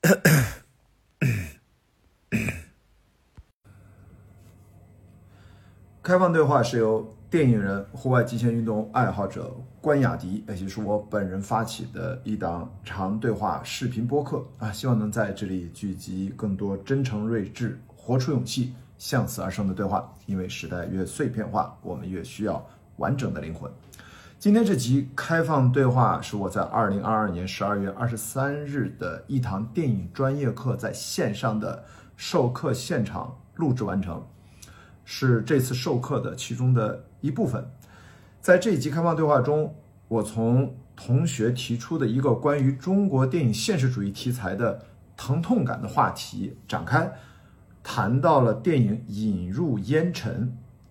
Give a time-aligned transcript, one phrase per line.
[6.02, 20.10] 开放对话是由电影人、户外极限运动爱好者关雅迪，也就是我本人发起的一档长对话视频播客啊，希望能在这里聚集更多真诚、睿智、活出勇气、向死而生的对话。
[20.24, 23.70] 因为时代越碎片化，我们越需要完整的灵魂。
[24.40, 31.84] 今天这集开放对话是我在二零二二年十二月二十三日的一堂电影专业课在线上的
[32.16, 34.26] 授课现场录制完成。
[35.04, 37.70] 是这次授课的其中的一部分。
[38.40, 39.74] 在这一集开放对话中，
[40.08, 44.86] 我从同学提出的一个关于中国电影现实主义题材的
[45.18, 47.12] 疼痛感的话题展开，
[47.82, 50.46] 谈到了电影《引入烟尘》。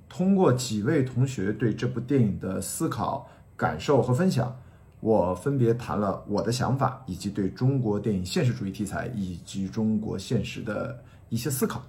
[0.08, 4.56] 通过几位同学对这部电影的思考、感受和分享，
[5.02, 11.84] 我分别谈了我的想法，以及对中国电影现实主义题材以及中国现实的一些思考。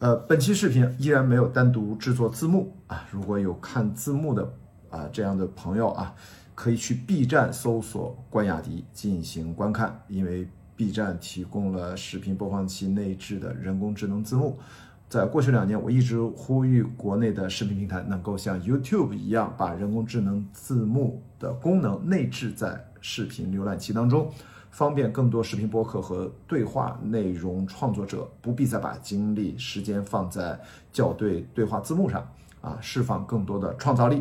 [0.00, 4.52] 呃，本期视频依然没有单独制作字幕啊，如果有看字幕的
[4.90, 6.12] 啊这样的朋友啊，
[6.56, 14.58] 可以去 B 站搜索关雅迪进行观看，因为 B 站提供了视频播放器内置的人工智能字幕。
[15.14, 24.28] 在过去两年，我一直呼吁国内的视频平台能够像 YouTube 一样，把人工智能字幕的功能内置在视频浏览器当中。
[24.72, 30.58] 方便更多视频播客和对话内容创作者不必再把精力时间放在
[30.92, 32.28] 校对对话字幕上
[32.60, 34.20] 啊，释放更多的创造力。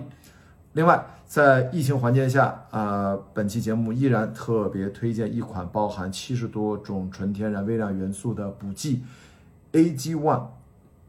[0.73, 9.01] 另外，在疫情环境下啊，本期节目依然特别推荐一款包含七十多种纯天然微量元素的补剂
[9.71, 10.43] AG One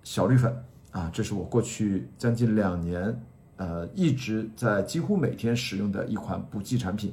[0.05, 0.55] 小绿粉
[0.93, 3.21] 啊，这是我过去将近两年
[3.57, 7.13] 呃一直在几乎每天使用的一款补剂产品。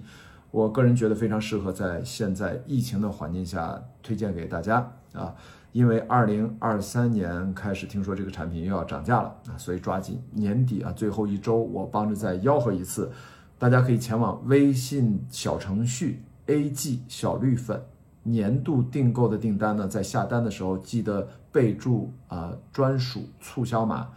[0.52, 5.34] 我个人觉得非常适合在现在疫情的环境下推荐给大家啊，
[5.72, 13.09] 因为二零二三年开始听说这个产品又要涨价了啊，所以抓紧年底啊最后一周，我帮着再吆喝一次，
[13.57, 17.81] 大家可以前往微信小程序 A G 小绿粉
[18.23, 24.07] 年度订购的订单呢，在下单的时候记得备注啊专属促销码。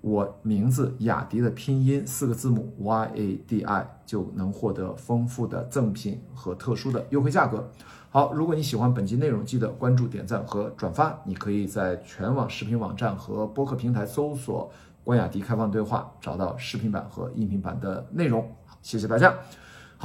[0.00, 7.70] 我名字雅迪的拼音四个字母 Y A D I 就能获得丰富的赠品和特殊的优惠价格。
[8.10, 11.18] 好，如果你喜欢本期内容，记得关注、点赞和转发。
[11.24, 14.70] 你可以在全网视频网站和播客平台搜索
[15.02, 18.46] “关雅迪开放对话”，找到视频版和音频版的内容。
[18.82, 19.34] 谢谢大家。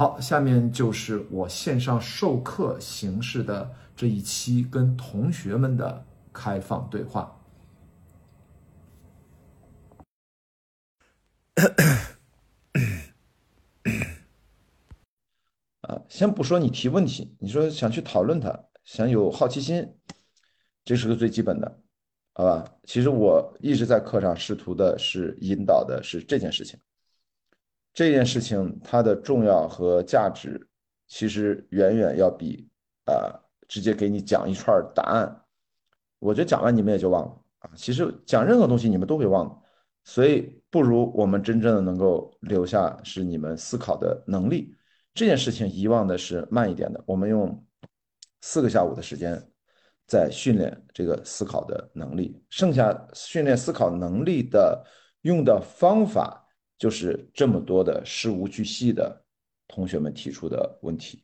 [0.00, 7.38] 好，下面就是我线上授课形式的这一期跟同学们的开放对话。
[15.82, 19.86] 啊，先不说你提问题，你说想去讨论它，想有好奇心，
[20.82, 21.78] 这是个最基本的，
[22.32, 22.64] 好吧？
[22.84, 26.80] 其实我一直在课上试图的是引导的是这件事情，
[27.92, 30.68] 这件事情它的重要和价值，
[31.06, 32.68] 其实远远要比
[33.06, 33.34] 啊
[33.68, 35.42] 直接给你讲一串答案，
[36.18, 37.70] 我觉得讲完你们也就忘了啊。
[37.74, 39.60] 其实讲任何东西你们都会忘。
[40.02, 44.74] 所以，不如我们真正的能够留下是你们思考的能力。
[45.12, 47.04] 这件事情遗忘的是慢一点的。
[47.04, 47.62] 我们用
[48.40, 49.40] 四个下午的时间
[50.06, 54.82] 在训练这个思考的能力，剩下训练思考能力的
[55.20, 56.39] 用的方法
[56.80, 59.22] 就是这么多的事无巨细的
[59.68, 61.22] 同学们提出的问题，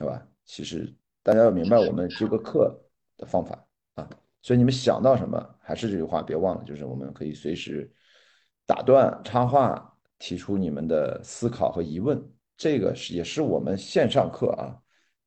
[0.00, 0.26] 好吧？
[0.44, 2.76] 其实大家要明白我们这个课
[3.16, 4.10] 的方法啊。
[4.42, 7.88] 所以你们想到什么，还是这句话，别忘了，就是我们可以随时。
[8.66, 12.20] 打断插话，提出你们的思考和疑问，
[12.56, 14.76] 这个是也是我们线上课啊，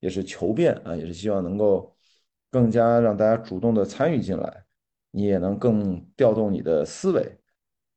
[0.01, 1.95] 也是求变啊，也是希望能够
[2.51, 4.65] 更加让大家主动的参与进来，
[5.11, 7.38] 你也能更调动你的思维。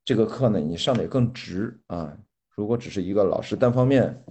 [0.04, 2.16] 这个课呢，你上的也更直啊。
[2.50, 4.24] 如果只是一个老师单方面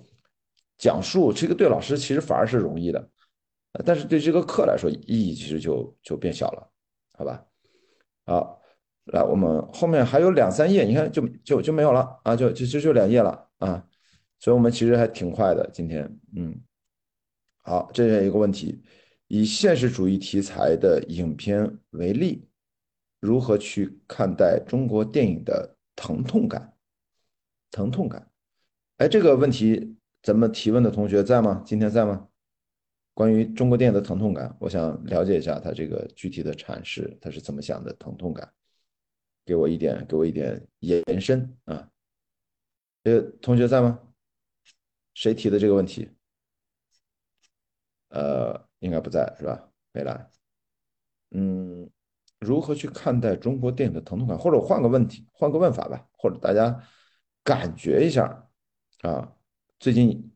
[0.78, 3.10] 讲述，这个对老师其实反而是容易的，
[3.86, 6.70] 但是对这个课来说，意义其实就就变小了，
[7.18, 7.46] 好吧？
[8.26, 8.58] 好。
[9.06, 13.84] 来，我们后面还有两三页，你看就就就没有了啊，就就就就两页了啊，
[14.40, 16.56] 所以我们其实还挺快的今天，嗯，
[17.64, 18.80] 好，这是一个问题，
[19.28, 22.48] 以现实主义题材的影片为例，
[23.22, 26.76] 如何去看待中国电影的疼痛感？
[27.72, 28.30] 疼痛感，
[28.98, 31.64] 哎，这个问题咱们提问的同学在吗？
[31.66, 32.28] 今天在吗？
[33.14, 37.94] 关于中国电影的疼痛感，我想了解一下他这个具体的阐释，他是怎么想的？
[37.94, 38.52] 疼痛感。
[39.44, 41.90] 给我一点，给我一点延伸啊！
[43.04, 44.00] 呃，同学在吗？
[45.14, 46.10] 谁提的这个问题？
[48.10, 49.72] 呃，应该不在是吧？
[49.94, 50.30] 没来。
[51.32, 51.90] 嗯，
[52.42, 54.38] 如何去看待中国电影的疼痛感？
[54.38, 56.84] 或者换个问题，换个问法吧，或者大家
[57.44, 58.50] 感觉一下
[59.04, 59.32] 啊，
[59.80, 60.32] 最近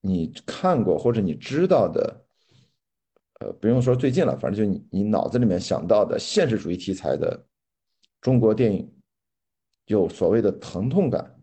[0.00, 2.24] 你看过或者你知道的，
[3.40, 7.44] 呃，不用说最近了，反正就你你脑子里面想到的现实主义题材的
[8.20, 8.88] 中国电影，
[9.86, 11.36] 有所谓的疼痛感，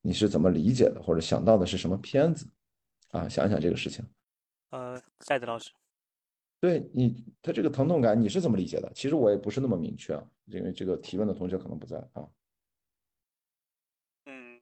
[0.00, 1.02] 你是怎么理解的？
[1.02, 2.48] 或者想到的是什么片子？
[3.10, 4.04] 啊，想想这个事情。
[4.70, 5.72] 呃，赛德老师。
[6.60, 8.92] 对你，他这个疼痛感你是怎么理解的？
[8.94, 12.28] 其实我也不是那么明确啊，因为这个提问的同学可能不在啊。
[14.26, 14.60] 嗯，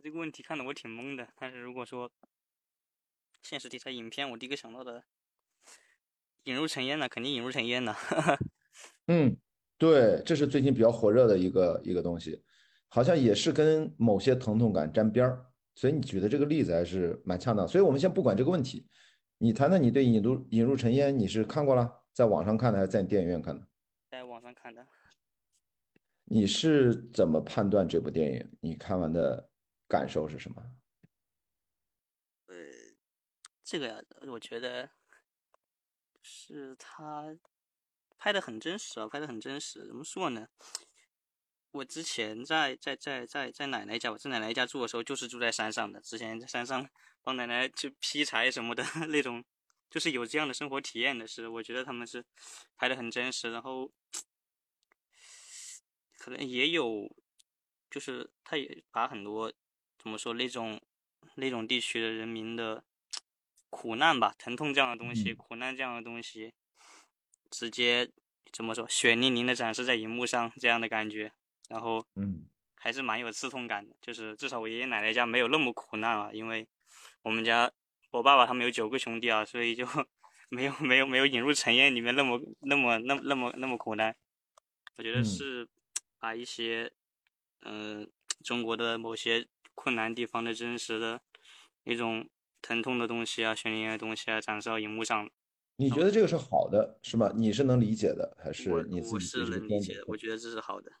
[0.00, 1.26] 这个问题看得我挺懵的。
[1.36, 2.08] 但是如果说
[3.42, 5.02] 现实题材影片，我第一个想到的
[6.44, 7.96] 引入尘烟呢，肯定引入尘烟呢。
[9.08, 9.36] 嗯，
[9.76, 12.40] 对，这是最近比较火热的一个一个东西，
[12.86, 17.66] 好像也是跟某些疼痛感沾边儿，所以你举的这个例子还是蛮恰当。
[17.66, 18.86] 所以我们先不管这个问题。
[19.42, 23.66] 你谈谈你对《引入引入尘烟》，你是看过了，在网上看的还是在电影院看的？
[24.10, 24.86] 在网上看的。
[26.24, 28.58] 你是怎么判断这部电影？
[28.60, 29.48] 你看完的
[29.88, 30.62] 感受是什么？
[32.48, 32.54] 呃，
[33.64, 34.90] 这个呀，我觉得
[36.20, 37.34] 是他
[38.18, 39.86] 拍的很真实啊，拍的很真实。
[39.86, 40.48] 怎么说呢？
[41.70, 45.98] 我之前在在在在在奶奶家，我在奶奶家住的时候，就是住在山上的。
[46.02, 46.90] 之前在山上。
[47.22, 49.44] 帮奶奶去劈柴什么的 那种，
[49.90, 52.24] 就是有这样的生活体验的是，我觉得他们是
[52.76, 53.90] 拍的很真实，然后
[56.18, 57.14] 可能也有，
[57.90, 59.52] 就是他也把很多
[59.98, 60.80] 怎么说那种
[61.34, 62.82] 那种地区的人民的
[63.68, 66.54] 苦难吧、疼痛这样的东西、苦难这样的东西，
[67.50, 68.10] 直接
[68.50, 71.32] 怎么说血淋淋的展示在荧幕上这样的感觉，
[71.68, 72.46] 然后嗯，
[72.76, 76.66] 还是蛮有刺痛感的，就是至少我爷爷奶奶家没有那么苦难啊，因为。
[77.22, 77.70] 我们家
[78.12, 79.86] 我爸爸他们有九个兄弟啊，所以就
[80.48, 84.16] 没有没有没有引入尘烟里面那么那么那那么那么苦难。
[84.96, 85.68] 我觉得是
[86.18, 86.92] 把一些
[87.62, 88.10] 嗯
[88.44, 91.20] 中国的某些困难地方的真实的
[91.84, 92.28] 一种
[92.60, 95.30] 疼痛的东西啊、血淋淋的东西啊展示到荧幕上。
[95.76, 97.32] 你觉得这个是好的，是吗？
[97.34, 100.04] 你是能理解的，还是你自己是能理解的？
[100.08, 100.92] 我觉得这是好的。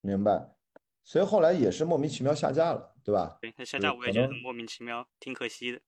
[0.00, 0.54] 明白。
[1.02, 3.38] 所以后来也是莫名其妙下架了，对吧？
[3.40, 5.80] 对，下架我也觉得很莫名其妙，挺可惜的。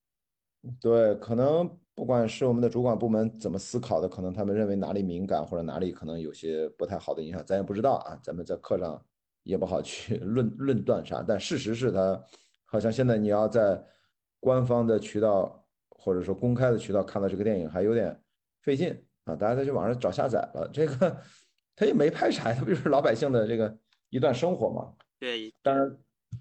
[0.80, 8.16] 对，可能不管是我们的主管部门怎么思考的，可能他们认为哪里敏感或者哪里可能有些不太好的影响，咱也不知道啊。
[8.22, 9.04] 咱们在课上
[9.42, 12.24] 也不好去 论论断啥，但事实是他
[12.64, 13.84] 好像现在你要在
[14.38, 18.16] 官方的渠道或者说公开的渠道看到这个电影还有点
[18.60, 18.92] 费劲
[19.24, 20.70] 啊，大家再去网上找下载了。
[20.72, 21.20] 这个
[21.74, 23.76] 他也没拍啥，他不就是老百姓的这个
[24.10, 24.94] 一段生活吗？
[25.18, 25.98] 对，当然，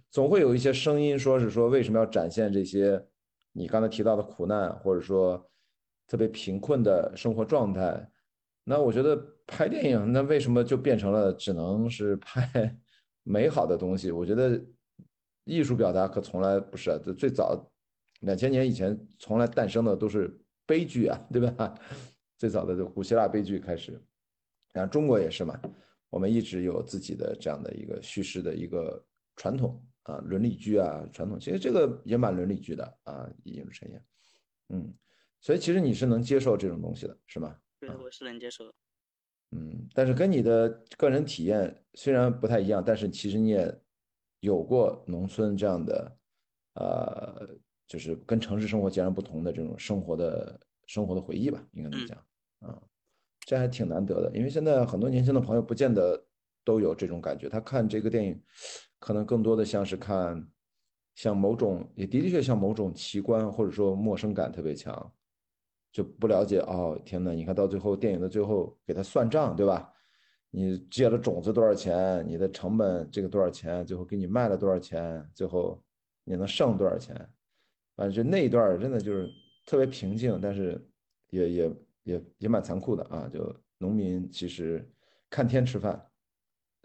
[0.10, 3.04] 总会有一些声音说是说为什么要展现这些
[3.54, 5.50] 你刚才提到的苦难，或者说
[6.08, 8.10] 特别贫困的生活状态。
[8.64, 9.16] 那我觉得
[9.48, 12.78] 拍电影，那为什么就变成了只能是拍
[13.24, 14.12] 美好的东西？
[14.12, 14.62] 我觉得
[15.46, 17.70] 艺术表达可从来不是啊，最早
[18.22, 21.74] 两千年以前从来诞生的都是悲剧啊，对吧？
[22.38, 24.00] 最早的就古希腊悲剧开始，
[24.74, 25.60] 然后中国也是嘛。
[26.10, 29.02] 我们一直有自己的这样的一个叙事的一个
[29.42, 34.06] 传统啊，伦理剧啊，传统其实这个也蛮伦理剧的啊，引入尘烟，
[34.70, 34.94] 嗯，
[35.40, 37.58] 所以其实你是能接受这种东西的，是吗？
[37.80, 38.74] 对，我是能接受的。
[39.50, 43.82] 嗯，但是跟你的个人体验虽然不太一样，但是其实你也
[44.42, 46.18] 有过农村这样的，
[46.76, 47.50] 呃，
[47.88, 52.24] 就是跟城市生活截然不同的这种生活的生活的回忆吧，应该这么讲
[52.60, 52.80] 啊。
[53.40, 56.24] 这还挺难得的，因为现在很多年轻的朋友不见得
[56.64, 57.50] 都有这种感觉。
[57.50, 58.40] 他看这个电影，
[59.02, 60.48] 可能更多的像是看，
[61.16, 65.14] 像某种也的确像某种奇观，或者说陌生感特别强，
[65.92, 66.98] 就不了解哦。
[67.04, 69.92] 天呐，你看到最后电影的最后给他算账，对吧？
[70.52, 72.24] 你借了种子多少钱？
[72.28, 73.84] 你的成本这个多少钱？
[73.86, 75.28] 最后给你卖了多少钱？
[75.34, 75.84] 最后
[76.24, 77.16] 你能剩多少钱？
[77.96, 79.28] 反正就那一段真的就是
[79.66, 80.80] 特别平静，但是
[81.32, 81.76] 也也。
[82.04, 83.30] 也也蛮残酷的啊！
[83.32, 84.84] 就农民其实
[85.30, 86.04] 看天吃饭，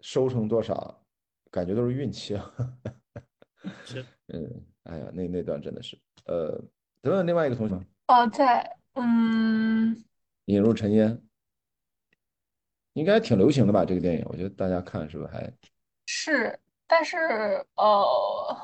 [0.01, 1.03] 收成多少，
[1.51, 2.53] 感觉都是运气啊。
[3.85, 6.51] 是， 嗯，哎呀，那那段真的是，呃，
[7.01, 7.75] 等等，另外一个同学，
[8.07, 10.03] 哦，在，嗯，
[10.45, 11.21] 引入尘烟，
[12.93, 13.83] 应该挺流行的吧？
[13.85, 15.51] 这个电影，我觉得大家看是不是还？
[16.05, 17.17] 是，但是，
[17.75, 18.57] 呃，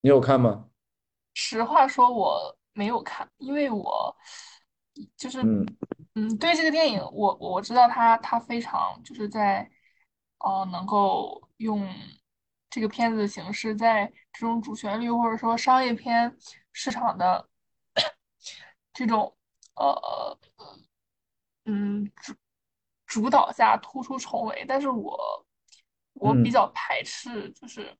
[0.00, 0.68] 你有看吗？
[1.34, 2.54] 实话说，我。
[2.74, 4.16] 没有看，因为我
[5.16, 5.66] 就是嗯
[6.14, 9.68] 嗯，对这个电影，我我知道他他非常就是在
[10.38, 11.88] 哦，能够用
[12.70, 16.36] 这个片子的形式，在这种主旋律或者说商业片
[16.72, 17.48] 市场的
[18.92, 19.36] 这种
[19.76, 20.38] 呃
[21.64, 22.34] 嗯主
[23.06, 25.46] 主导下突出重围，但是我
[26.14, 26.52] 我比嗯。
[26.52, 27.96] 较排斥就是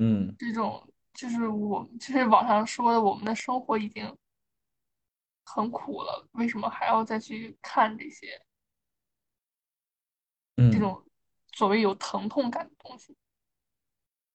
[0.00, 0.36] 嗯。
[0.38, 4.14] 这种就是我就是网上说的我们的生活已经
[5.44, 8.40] 很苦了，为什么还要再去看这些
[10.56, 11.02] 这嗯，种
[11.52, 13.14] 所谓有疼痛感的东西？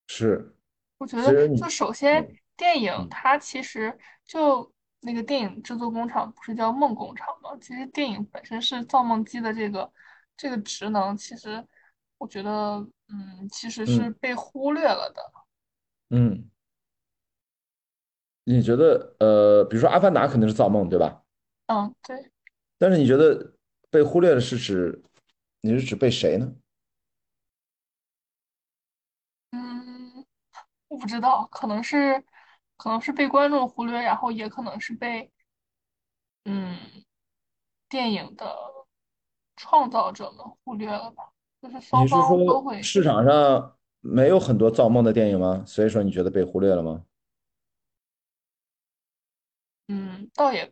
[0.08, 0.56] 是。
[0.98, 7.58] 我觉得，就首先嗯电影嗯，它其实就那个电影制作工厂不是叫梦工厂吗？
[7.60, 9.92] 其实电影本身是造梦机的这个
[10.38, 11.66] 这个职能，其实
[12.20, 15.24] 我觉得，嗯，其实是嗯被忽略了的。
[16.12, 16.48] 嗯，
[18.44, 21.24] 你觉得呃，比如说《阿凡达》肯定是造梦，对吧？
[21.66, 22.32] 嗯，对，
[22.78, 23.54] 但是你觉得
[23.90, 25.01] 被忽略的是指
[25.62, 26.56] 你是指被谁呢？
[29.51, 30.25] 嗯，
[30.88, 32.24] 我不知道，可能是
[32.77, 35.32] 可能是被观众忽略，然后也可能是被
[36.46, 36.77] 嗯
[37.88, 38.56] 电影的
[39.56, 42.82] 创造者们忽略了吧，就是双你是说方都会。
[42.82, 45.63] 市场上没有很多造梦的电影吗？
[45.68, 47.06] 所以说你觉得被忽略了吗？
[49.89, 50.72] 嗯，倒也，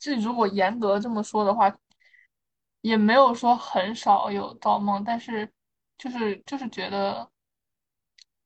[0.00, 1.70] 就如果严格这么说的话，
[2.86, 5.50] 也没有说很少有造梦，但是
[5.98, 7.28] 就是就是觉得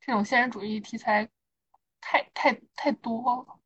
[0.00, 1.28] 这种现实主义题材
[2.00, 3.60] 太太太多了。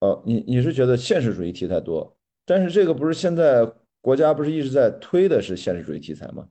[0.00, 3.64] 哦，你你是觉得现实主义题材多，但是这个不是现在
[4.02, 6.46] 国家不是一直在推的是现实主义题材吗？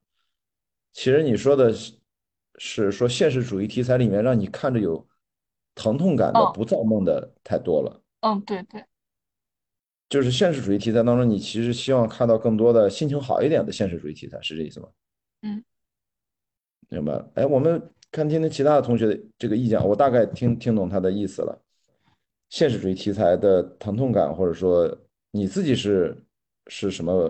[0.94, 1.94] 其实你说的是
[2.58, 5.08] 是说现实主义题材里面让你看着有
[5.76, 8.02] 疼痛感的、嗯不造梦的太多了。
[8.22, 8.84] 嗯，对对，
[10.14, 14.88] 就是现实主义题材当中，你其实希望看到更多的心情好一点的现实主义题材，是这意思吗？
[15.42, 15.64] 嗯
[16.88, 17.32] 明白了。
[17.34, 21.60] 哎，我们看听听其他的同学的这个意见，我大概听听懂他的意思了。
[22.52, 24.96] 现实主义题材的疼痛感，或者说
[25.32, 26.16] 你自己是
[26.68, 27.28] 是什么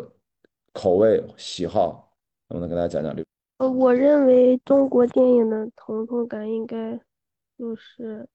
[0.73, 2.13] 口味喜好，
[2.49, 3.25] 能不能跟大家讲讲？
[3.59, 6.99] 呃，我认为中国电影的疼痛感应该
[7.57, 8.27] 就是，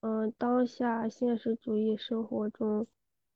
[0.00, 2.86] 嗯、当下现实主义生活中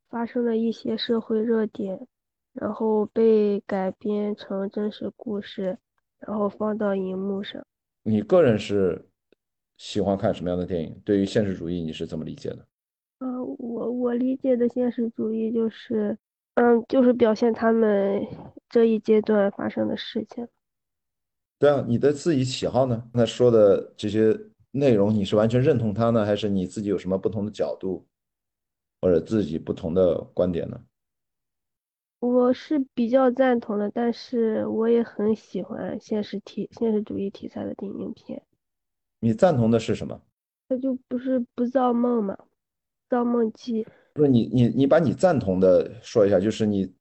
[0.08, 2.06] 发生了一些社会热点，
[2.52, 5.78] 然后被改编成真实故事，
[6.18, 7.64] 然后放到荧幕上。
[8.02, 9.08] 你个人是
[9.76, 11.00] 喜欢看什么样的电影？
[11.04, 12.66] 对于现实主义，你是怎么理解的？
[13.18, 16.16] 啊、我我理解的现实主义就是，
[16.54, 18.22] 嗯，就是表现他们
[18.68, 20.46] 这一阶段发生的事情。
[21.58, 23.08] 对啊，你的自己喜好呢？
[23.14, 24.38] 那说的这些
[24.70, 28.06] 内容，你是完全认同他呢，还是你自己有什么不同的角度，
[29.00, 30.80] 或者自己不同的观点呢？
[32.18, 38.42] 我是比较赞同的，但是我也很喜欢现实题、现实主义题材的电影片。
[39.20, 40.20] 你赞同的是什么？
[40.68, 42.36] 他就不是不造梦嘛，
[43.08, 43.86] 造梦记。
[44.14, 46.92] 不是你你你把你赞同的说一下，就是你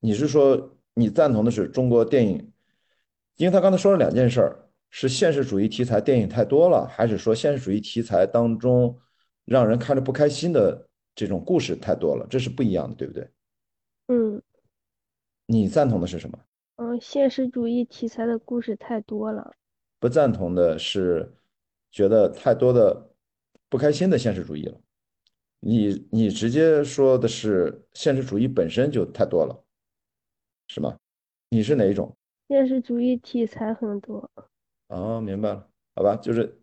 [0.00, 2.52] 你是说你赞同的是中国电影，
[3.36, 8.96] 因为他刚才说了两件事儿，是现实主义题材电影太多了，还是说现实主义题材当中
[9.44, 12.26] 让人看着不开心的这种故事太多了？
[12.28, 13.28] 这是不一样的，对不对？
[14.08, 14.42] 嗯
[15.46, 16.38] 你赞同的是什么？
[16.76, 19.54] 嗯，现实主义题材的故事太多了。
[20.00, 21.32] 不赞同的是
[21.90, 23.10] 觉得太多的
[23.68, 24.80] 不开心的现实主义了。
[25.60, 29.64] 你你直接说的是现实主义本身就太多了，
[30.68, 30.96] 是吗？
[31.48, 32.14] 你是哪一种？
[32.48, 34.30] 现实主义题材很多。
[34.88, 36.60] 哦，明白了，好吧，就是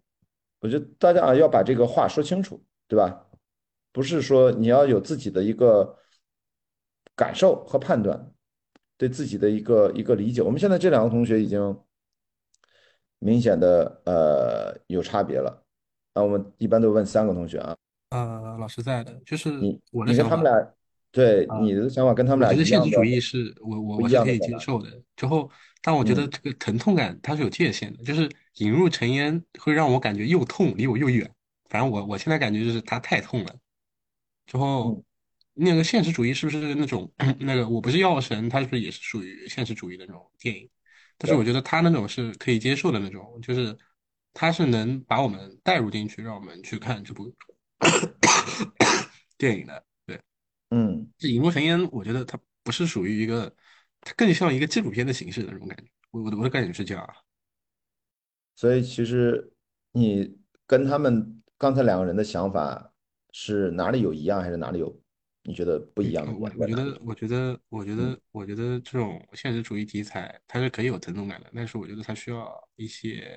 [0.60, 3.28] 我觉得大家啊要把这个话说清楚，对吧？
[3.92, 5.98] 不是说你要有自己的一个
[7.16, 8.32] 感受和判断，
[8.98, 10.42] 对自己的一个一个理解。
[10.42, 11.78] 我们现在这两个同学已经
[13.20, 15.64] 明显的呃有差别了，
[16.16, 17.76] 那我们一般都问三个同学啊，
[18.10, 20.74] 呃，老师在的，就是你我的想法你跟他们俩，
[21.12, 24.40] 对啊，你的想法跟他们我觉得俩一样的，现实主义是我我我是可以？
[24.40, 24.90] 接受的。
[25.16, 25.50] 之后，
[25.82, 31.30] 但我觉得嗯这个疼痛感它是有界限的，就是引入尘烟会让我感觉又痛离我又远。
[31.70, 33.56] 反正我我现在感觉就是它太痛了。
[34.52, 35.04] 之后，嗯
[35.54, 40.70] 那个现实主义是不是那种 那个我不是药神，它是不是也是属于现实主义的那种电影？
[41.18, 43.78] 但是我，觉得他那种是可以接受的那种，就是
[44.34, 47.34] 他是能把我们带入进去，让我们去看这部
[49.38, 49.86] 电影的。
[50.06, 50.20] 对，
[50.72, 51.08] 嗯。
[51.18, 53.54] 这《引入尘烟》，我觉得它不是属于一个，
[54.02, 55.84] 它更像一个纪录片的形式的那种感觉。
[56.12, 57.14] 我我的我的感觉是这样啊。
[58.56, 59.54] 所以其实
[59.92, 62.91] 你跟他们刚才两个人的想法
[63.32, 64.96] 是哪里有一样，还是哪里有
[65.44, 66.34] 你觉得不一嗯，样的？
[66.34, 73.28] 我我觉得，我觉得，我觉嗯得，我觉得这种现实主义题材它是可以有疼痛感的，但是我觉得它需要一些，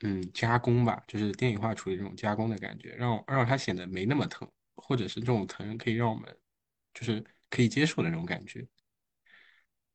[0.00, 6.34] 嗯加工吧，就是电影化处理这种加工的感觉，让让它显得没那么疼，或者是这种疼可以让我们
[6.92, 8.66] 就是可以接受的那种感觉。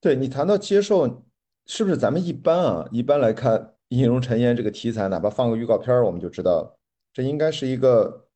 [0.01, 1.25] 对你谈到接受，
[1.66, 2.88] 是不是咱们一般啊？
[2.92, 3.54] 一般来看，
[3.89, 6.78] 《易容尘烟》这个题材，哪怕放个预告片儿，我们就知道
[7.12, 8.28] 这应该是一个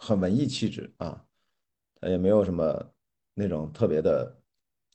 [0.00, 1.22] 很文艺气质啊，
[2.00, 2.92] 它也没有什么
[3.34, 4.34] 那种特别的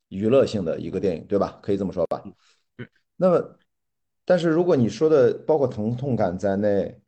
[0.10, 1.60] 娱乐性的一个电影，对吧？
[1.62, 2.24] 可以这么说吧？
[2.76, 2.90] 对。
[3.16, 3.58] 那么，
[4.26, 7.00] 但是如果你说的包括疼痛感在内，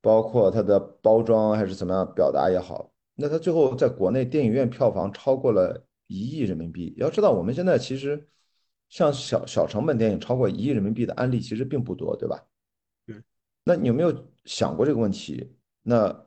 [0.00, 5.86] 包括它的包装还是怎么样表达也好，那它最后在国内电影院票房超过了。
[6.12, 8.26] 一亿人民币，要知道我们现在其实
[8.88, 12.44] 像小小成本电影超过一亿人民币的案例其实并不多，对吧？
[13.06, 13.22] 对。
[13.62, 14.12] 那你有没有
[14.44, 15.56] 想过这个问题？
[15.82, 16.26] 那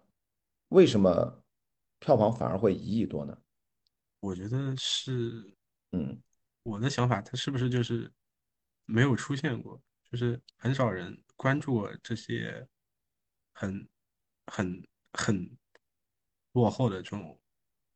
[0.73, 1.43] 为什么
[1.99, 3.37] 票房反而会一亿多呢？
[4.19, 5.53] 我觉得是，
[5.91, 6.19] 嗯，
[6.63, 8.11] 我的想法，它是不是就是
[8.85, 12.67] 没有出现过，就是很少人关注过这些
[13.53, 13.87] 很
[14.47, 15.57] 很很
[16.53, 17.39] 落后的这种。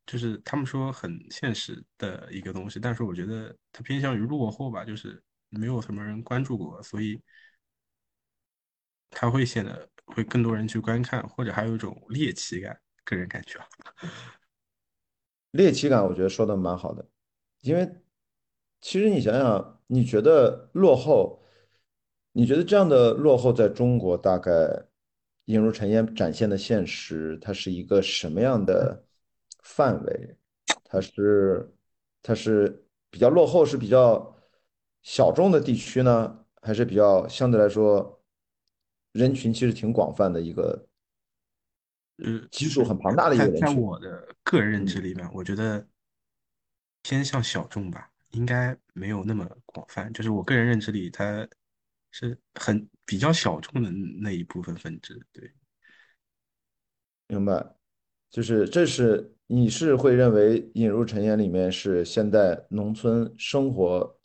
[0.06, 7.20] 就是他们说很现实的一个东西，但是我觉得它偏向于落后吧，就是没有什么人关注过，所以
[9.10, 13.58] 它会显得会更多人去观看，或者还有一种猎奇感，个人感觉。
[15.52, 17.06] 猎奇感，我觉得说的蛮好的，
[17.62, 17.88] 因为
[18.80, 21.42] 其实你想想，你觉得落后，
[22.32, 24.52] 你觉得这样的落后在中国大概
[25.46, 29.04] 映入尘烟展现的现实，它是一个什么样的？
[29.60, 30.36] 范围，
[30.84, 31.74] 它是
[32.22, 34.34] 它是比较落后，是比较
[35.02, 38.17] 小众的地区呢，还是比较相对来说
[39.12, 40.88] 人群其实挺广泛的一个，
[42.18, 43.66] 呃，基数很庞大的一个人群。
[43.66, 45.86] 在我的个人认知里面，我觉得
[47.02, 50.12] 偏向小众吧，应该没有那么广泛。
[50.12, 51.48] 就是我个人认知里，它
[52.10, 55.20] 是很比较小众的那一部分分支。
[55.32, 55.52] 对，
[57.26, 57.76] 明白，
[58.30, 59.34] 就是这是。
[59.50, 64.20] 你是会认为《引入尘烟》里面是现代农村生活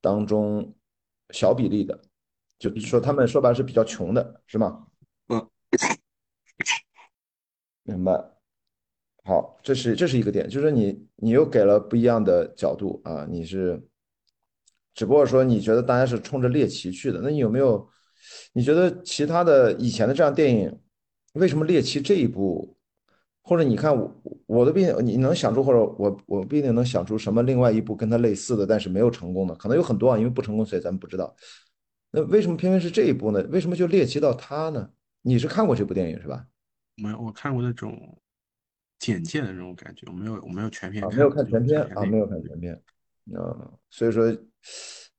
[0.00, 0.72] 当中
[1.30, 2.00] 小比例的，
[2.58, 4.86] 就是说他们说白了是比较穷的，是吗？
[5.28, 5.48] 嗯，
[7.82, 8.12] 明白。
[9.24, 13.82] 好，这是这是一个点，就是你你又给了不一样的角度啊，你是
[14.94, 17.88] 只不过说你觉得大家是冲着猎奇去的，那你有没有？
[18.52, 20.80] 你觉得其他的以前的这样电影，
[21.34, 22.76] 为什么猎奇这一部？
[23.42, 24.12] 或者你看我，
[24.46, 31.32] 我的不一定你能想出，或者我我不一定能想出什么另外一部跟它类似的，但是没有成功的，可能有很多啊，因为不成功，所以咱们不知道。
[32.16, 33.42] 那为什么偏偏是这一部呢？
[33.50, 34.90] 为什么就猎奇到他呢？
[35.20, 36.46] 你是看过这部电影是吧？
[36.96, 38.18] 没有，我看过那种
[38.98, 42.72] 简介的那种感觉，我没有，我没有全片啊，没有看全片啊，没有看全片
[43.34, 44.34] 啊，所以说，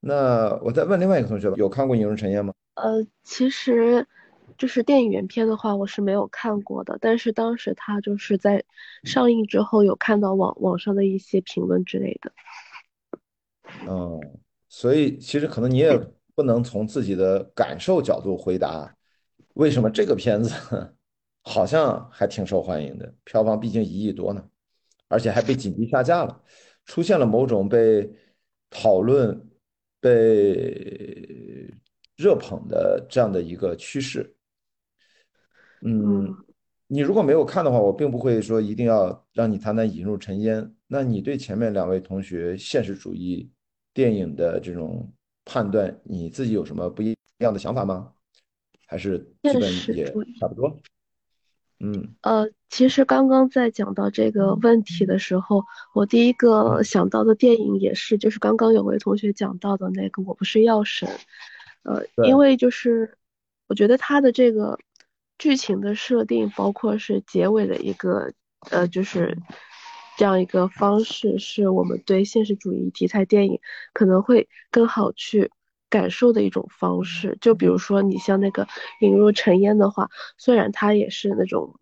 [0.00, 2.52] 那我再问另外一个同学吧，有看过《影入尘烟》吗？
[2.74, 4.04] 呃，其实。
[4.56, 8.64] 就是电影原片的话，我是没有看过的，但是当时他就是在
[9.04, 12.32] 上映之后有看到网网上的一些评论之类的。
[13.86, 14.18] 嗯，
[14.68, 15.90] 所以其实可能你也
[16.38, 18.94] 不能从自己的感受角度回答，
[19.54, 20.54] 为什么这个片子
[21.42, 24.48] 好像还挺受欢迎的，票房毕竟一亿多呢，
[25.08, 26.40] 而且还被紧急下架了，
[26.86, 28.08] 出现了某种被
[28.70, 29.48] 讨论、
[30.00, 31.68] 被
[32.16, 34.32] 热捧的这样的一个趋势。
[35.82, 36.32] 嗯，
[36.86, 40.62] 你如果没有看的话，我并不会说一定要让你谈谈《引入尘烟》。
[40.86, 43.50] 那你对前面两位同学现实主义
[43.92, 45.12] 电影的这种
[45.48, 48.12] 判断，你自己有什么不一样的想法吗？
[48.86, 50.04] 还是基本也
[50.38, 50.78] 差不多？
[51.80, 61.08] 嗯，呃，其实刚刚在讲到这个问题的时候，我第一个想到的电影也是，就是刚刚有位同学讲到的那个《我不是药神》。
[61.82, 63.16] 呃，因为就是
[63.66, 64.78] 我觉得他的这个。
[65.40, 68.32] 剧情的设定，包括是结尾的一个，
[68.72, 69.38] 呃，就是
[70.18, 73.60] 这样一个方式，是我们对现实主义题材电影
[73.92, 75.52] 可能会更好去
[75.88, 77.38] 感受的一种方式。
[77.40, 78.64] 就比如说，你像那个
[79.00, 81.78] 《引入尘烟》的话，虽然它也是那种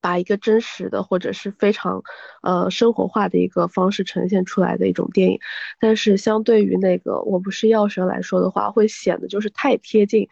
[0.00, 2.02] 把一个真实的或者是非常
[2.42, 5.38] 呃生活化的一个方式呈现出来的一种电影，
[5.78, 10.26] 但是相对于那个《我不是药神》来说的话，会显得就是太贴近。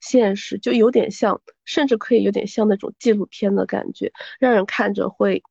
[0.00, 5.42] 现实就有点像，甚至可以有点像那种纪录片的感觉，让人看着会，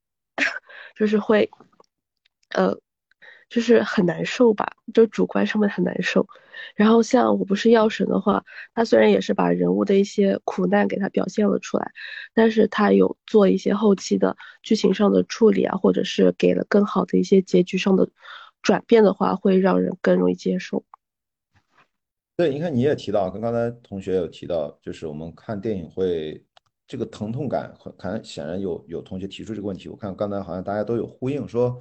[0.95, 1.49] 就是会，
[2.49, 2.77] 呃，
[3.49, 6.27] 就是很难受吧，就主观上面很难受。
[6.75, 11.91] 然后像我不是药神的话，他虽然也是把人物的一些苦难给他表现了出来，
[12.33, 18.09] 但是他有做一些后期的剧情上的处理啊，或者是给了更好的一些结局上的
[18.61, 20.83] 转变的话，会让人更容易接受。
[22.35, 26.41] 对，你看你也提到，跟刚才同学有提到，就是我们看电影会
[26.89, 31.79] 这个疼痛感，很看显然有有同学提出这个问题，我看刚才好像大家都有呼应，说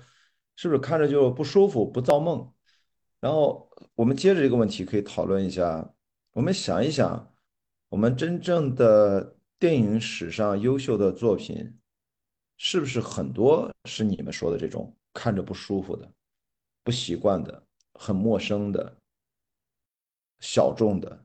[0.55, 2.53] 是不是看着就不舒服、不造梦？
[3.19, 5.95] 然后我们接着这个问题可以讨论一下，
[6.33, 7.35] 我们想一想，
[7.89, 11.79] 我们真正的电影史上优秀的作品，
[12.59, 16.13] 是不是很多是你们说的这种看着不舒服的、
[16.85, 18.95] 不习惯的、很陌生的？
[20.41, 21.25] 小众的，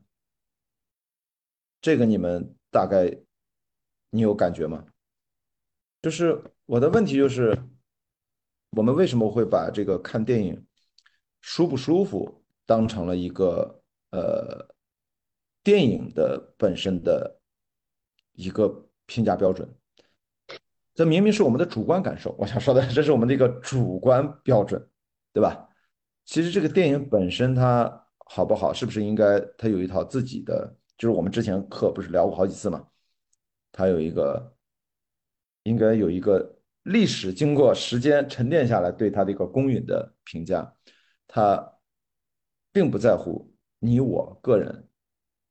[1.81, 3.15] 这个你们大概
[4.13, 4.85] 你有感觉吗？
[6.03, 7.57] 就是我的问题就是，
[8.77, 10.63] 我们为什么会把这个看电影
[11.41, 14.67] 舒不舒服当成了一个呃
[15.63, 17.39] 电影的本身的
[18.33, 19.67] 一个评价标准？
[20.93, 22.35] 这明明是我们的主观感受。
[22.37, 24.87] 我想说的，这是我们的一个主观标准，
[25.33, 25.67] 对吧？
[26.23, 28.01] 其实这个电影本身它。
[28.25, 28.73] 好不好？
[28.73, 30.73] 是不是应该它有一套自己的？
[30.97, 32.87] 就是我们之前课不是聊过好几次嘛？
[33.73, 34.55] 他有一个，
[35.63, 40.73] 应该有一个历史经过时间沉淀下来对他的一个公允的评价。
[41.27, 41.77] 他
[42.71, 44.87] 并不在乎你我个人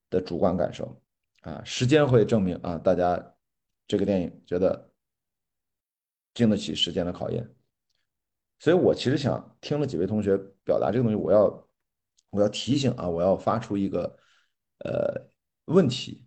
[0.09, 1.03] 的主观感受
[1.43, 1.63] 啊。
[1.63, 3.35] 时间会证明啊，大家
[3.87, 4.91] 这个电影觉得
[6.33, 7.47] 经得起时间的考验。
[8.59, 11.69] 所以我其实想听了几位同学表达这个东西，我要。
[12.31, 14.19] 我要提醒啊，我要发出一个
[14.79, 15.29] 呃
[15.67, 16.25] 问题，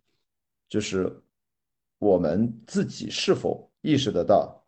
[0.69, 1.23] 就是
[1.97, 4.65] 我们自己是否意识得到，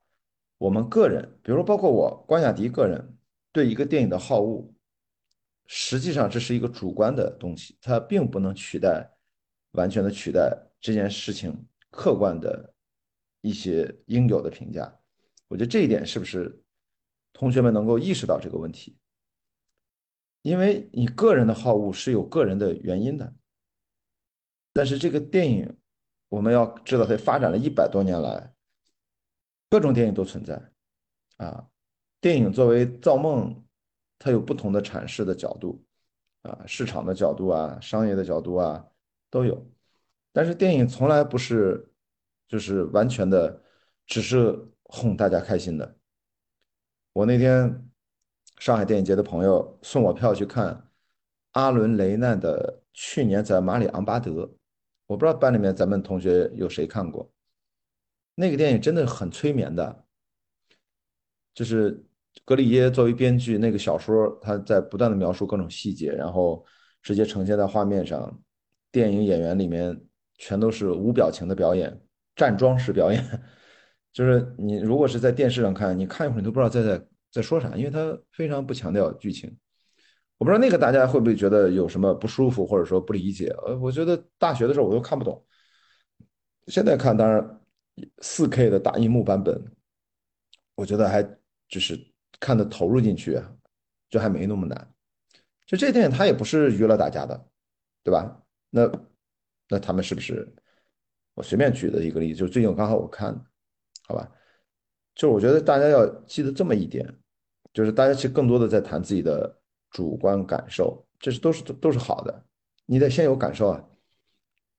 [0.58, 3.18] 我们个人，比如说包括我关雅迪个人
[3.52, 4.68] 对一个电影的好恶，
[5.66, 9.10] 实际上这是一个主观的东西，它并不能取代
[9.72, 12.74] 完全的取代这件事情客观的
[13.42, 14.98] 一些应有的评价。
[15.48, 16.62] 我觉得这一点是不是
[17.34, 18.98] 同学们能够意识到这个问题？
[20.44, 23.34] 因为你个人的好恶是有个人的原因的，
[24.72, 25.78] 但是这个电影，
[26.30, 28.54] 我们要知道它发展了一百多年来，
[29.70, 30.72] 各种电影都存在，
[31.38, 31.68] 啊，
[32.20, 33.64] 电影作为造梦，
[34.20, 35.84] 它有不同的阐释的角度，
[36.42, 38.86] 啊，市场的角度啊，商业的角度啊
[39.30, 39.66] 都有，
[40.32, 41.92] 但是电影从来不是，
[42.48, 43.62] 就是完全的，
[44.06, 45.98] 只是哄大家开心的。
[47.14, 47.84] 我那天。
[48.60, 50.90] 上海电影节的朋友送我票去看
[51.52, 54.50] 阿伦·雷难的去年在马里昂巴德，
[55.08, 57.32] 我不知道班里面咱们同学有谁看过
[58.36, 60.06] 那个电影，真的很催眠的。
[61.56, 62.06] 就是
[62.46, 66.64] 格里耶作为编剧，那个小说他在不断的描述各种细节，然后
[67.02, 68.40] 直接呈现在画面上。
[68.92, 70.00] 电影演员里面
[70.36, 72.00] 全都是无表情的表演，
[72.36, 73.24] 站桩式表演。
[74.14, 77.08] 就是你如果是在电视上看，你看一会儿你都不知道在在。
[77.30, 77.76] 在说啥？
[77.76, 79.56] 因为他非常不强调剧情，
[80.38, 83.48] 我不知道那个大家会不会觉得有什么不舒服，或者说不理解？
[83.66, 85.44] 呃，我觉得大学的时候我都看不懂，
[86.68, 87.62] 现在看当然
[88.20, 89.64] 四 K 的大荧幕版本，
[90.76, 91.24] 我觉得还
[91.68, 92.00] 就是
[92.40, 93.42] 看的投入进去，
[94.10, 94.94] 就还没那么难。
[95.66, 97.48] 就这电影它也不是娱乐大家的，
[98.04, 98.42] 对吧？
[98.70, 98.92] 那
[99.70, 100.48] 那他们是不是？
[101.34, 103.34] 我随便举的一个例子，就最近刚好我看，
[104.08, 104.32] 好吧。
[105.14, 107.08] 就我觉得大家要记得这么一点，
[107.74, 109.60] 就是大家其实更多的在谈自己的
[109.92, 112.44] 主观感受，这是都是都是好的，
[112.86, 113.84] 你得先有感受啊。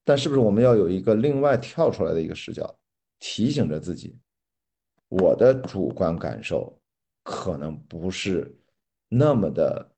[0.04, 2.74] 但是不是我们要有一个另外跳出来的一个视角，
[3.18, 4.16] 提醒着自己，
[5.08, 6.78] 我的主观感受
[7.22, 8.56] 可能不是
[9.08, 9.90] 那么的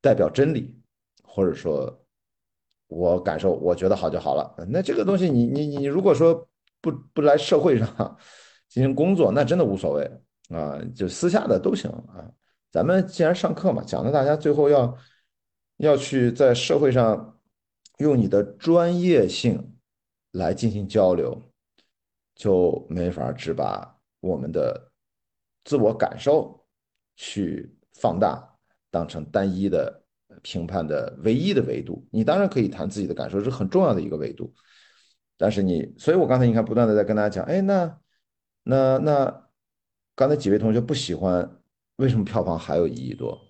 [0.00, 0.74] 代表真理，
[1.22, 2.04] 或者说，
[2.88, 4.66] 我感受我觉得好就好了。
[4.68, 6.48] 那这个东西你你你如果说
[6.80, 8.18] 不不来社会上。
[8.68, 10.04] 进行工作那真的无所谓
[10.50, 12.30] 啊，就私下的都行啊。
[12.70, 14.96] 咱们既然上课嘛，讲的大家最后要
[15.78, 17.40] 要去在社会上
[17.98, 19.76] 用你的专业性
[20.32, 21.50] 来进行交流，
[22.34, 24.90] 就没法只把我们的
[25.64, 26.66] 自我感受
[27.16, 28.56] 去放大，
[28.90, 30.02] 当成单一的
[30.42, 32.06] 评判的唯一的维度。
[32.10, 34.52] 你当然可以谈自己的感受，是很重要的一个维度。
[35.36, 37.98] 但是你，所以我刚才你看，不断的在跟大家讲，哎，那。
[38.64, 39.48] 那那
[40.14, 41.58] 刚才几位同学不喜欢，
[41.98, 43.40] 为什么票房还有一亿多？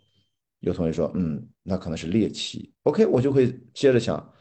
[0.60, 2.74] 有同学说，嗯，那可能是猎奇。
[2.82, 4.34] OK，我就会接着想，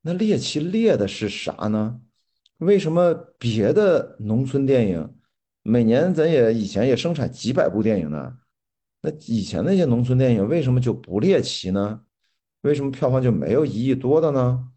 [0.00, 2.00] 那猎奇猎的是啥呢？
[2.56, 5.14] 为什么别的农村电影
[5.62, 8.38] 每年咱也以前也生产几百部电影呢？
[9.02, 12.00] 那以前那些农村电影为什么就不猎奇呢？
[12.62, 14.72] 为什么票房就没有一亿多的呢？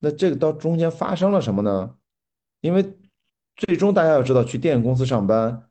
[0.00, 1.96] 那这个到中间发生了什么呢？
[2.60, 2.98] 因为。
[3.58, 5.70] 最终，大家要知道，去电影公司上班，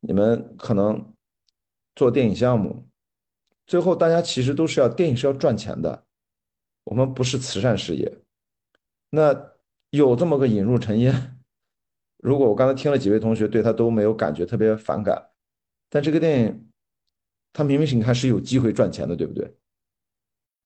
[0.00, 1.11] 你们可能
[1.94, 2.88] 做电影项目，
[3.66, 6.04] 最后大家其实都是要电影是要赚钱的，
[6.84, 8.20] 我们不是慈善事业。
[9.10, 9.52] 那
[9.90, 11.38] 有这么个引入尘烟，
[12.18, 15.30] 如果我刚才听了几位同学对他都没有感觉特别反感，
[15.90, 16.72] 但这个电影，
[17.52, 19.54] 他明明是你看是有机会赚钱的，对不对？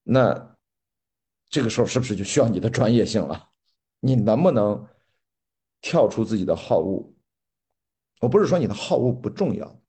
[0.04, 0.56] 那
[1.48, 3.50] 这个时候是不是就需要你的专业性了？
[3.98, 4.86] 你能不能
[5.80, 7.12] 跳出自己的好恶？
[8.20, 9.82] 我不是说你的好恶不重要，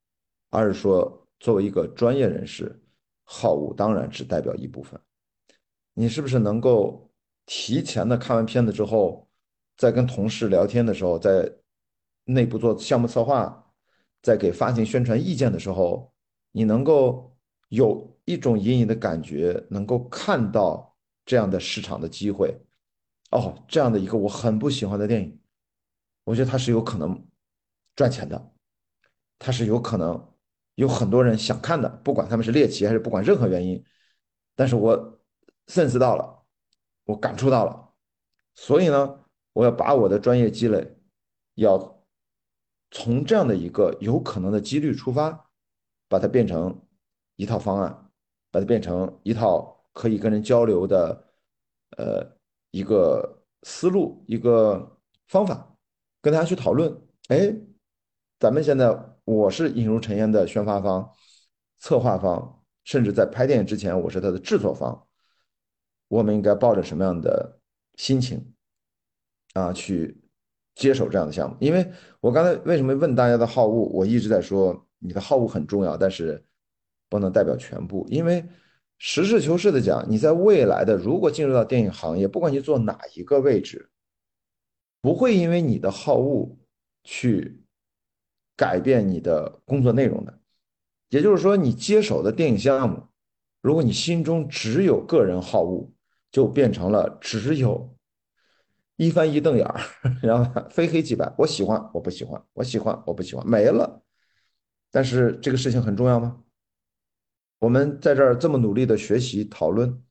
[0.50, 2.82] 而是说作为一个专业人士，
[3.23, 5.00] 好恶当然只代表一部分。
[5.93, 7.12] 你是不是能够
[7.45, 9.28] 提前的看完片子之后，
[9.76, 11.52] 在跟同事聊天的时候，在
[12.26, 13.71] 内部做项目策划，
[14.21, 16.13] 在给发行宣传意见的时候，
[16.52, 17.36] 你能够
[17.69, 20.95] 有一种隐隐的感觉，能够看到
[21.26, 22.56] 这样的市场的机会。
[23.32, 25.39] 哦，这样的一个我很不喜欢的电影，
[26.23, 27.28] 我觉得它是有可能
[27.95, 28.52] 赚钱的，
[29.39, 30.34] 它是有可能
[30.77, 33.83] 有很多人想看的，不管他们是猎奇还是不管任何原因，
[34.55, 35.19] 但是我
[35.67, 36.45] sense 到了，
[37.03, 37.93] 我感触到了，
[38.55, 40.97] 所以呢，我要把我的专业积累，
[41.55, 42.05] 要
[42.91, 45.49] 从这样的一个有可能的几率出发，
[46.07, 46.81] 把它变成
[47.35, 48.09] 一套方案，
[48.51, 51.27] 把它变成一套可以跟人交流的，
[51.97, 52.37] 呃。
[52.71, 55.75] 一个思路，一个方法，
[56.21, 56.95] 跟大家去讨论。
[57.29, 57.55] 哎，
[58.37, 58.93] 咱们现在
[59.27, 61.11] 我是引入尘烟的宣发方、
[61.79, 65.05] 策划方，甚至在拍电影之前，我是它的制作方。
[66.07, 67.59] 我们应该抱着什么样的
[67.95, 68.53] 心情
[69.53, 70.17] 啊，去
[70.75, 71.57] 接手这样的项目？
[71.59, 71.85] 因为
[72.21, 76.41] 我刚才为什么问大家的好恶，我一直在说你的好恶很重要，但是
[77.09, 78.45] 不能代表全部，因为。
[78.99, 83.91] 实事求是的讲，你在未来的如果进入到电影行业，不管你做哪一个位置，
[85.01, 86.57] 不会因为你的好恶
[87.03, 87.61] 去
[88.58, 90.38] 改变你的工作内容的。
[91.08, 93.02] 也就是说，你接手的电影项目，
[93.62, 95.89] 如果你心中只有个人好恶，
[96.30, 97.96] 就变成了只有
[98.98, 99.80] 一翻一瞪眼儿，
[100.22, 104.04] 然后非黑即白，我喜欢，我不喜欢，我喜欢，我不喜欢，没了。
[104.91, 106.43] 但是这个事情很重要吗？
[107.60, 110.04] 我们在这儿这么努力的学习讨论，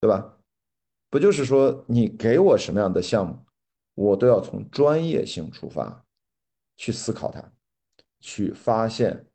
[0.00, 0.36] 对吧？
[1.08, 3.44] 不就是说你给我什么样的项目，
[3.94, 6.04] 我都要从专业性出发
[6.76, 7.42] 去思考它，
[8.20, 9.26] 去发现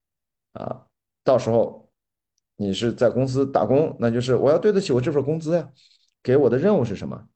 [0.54, 0.86] 啊，
[1.24, 1.90] 到时候
[2.56, 5.72] 你是在公司打工，那就是我要对得起我这份工资呀。
[6.24, 7.28] 给我的任务是什么？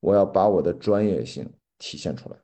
[0.00, 2.36] 我要把我的专业性体现出来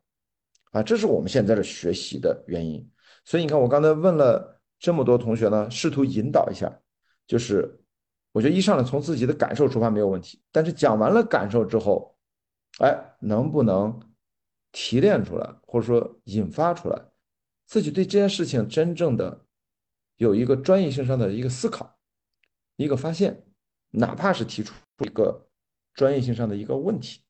[0.72, 2.90] 啊，这是我们现在的学习的原因。
[3.24, 4.56] 所以你看，我刚才问了。
[4.82, 6.80] 这么多同学呢，试图引导一下，
[7.26, 7.78] 就是
[8.32, 12.16] 我觉得一上来从自己的感受出发没有问题，但是讲完了感受之后，
[12.78, 14.00] 哎，能不能
[14.72, 17.02] 提炼出来，或者说引发出来，
[17.66, 19.44] 自己对这件事情真正的
[20.16, 21.98] 有一个专业性上的一个思考，
[22.76, 23.44] 一个发现，
[23.90, 25.48] 哪怕是提出一个
[25.94, 27.20] 专业性上的一个问题，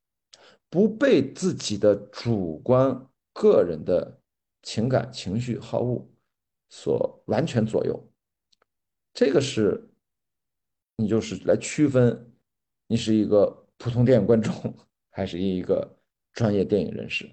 [0.68, 4.20] 不被自己的主观个人的
[4.62, 6.07] 情感情绪好恶。
[6.72, 8.12] 所完全左右，
[9.12, 9.90] 这个是，
[10.94, 12.33] 你就是来区分，
[12.87, 14.53] 你是一个普通电影观众，
[15.11, 15.98] 还是一个
[16.32, 17.30] 专业电影人士，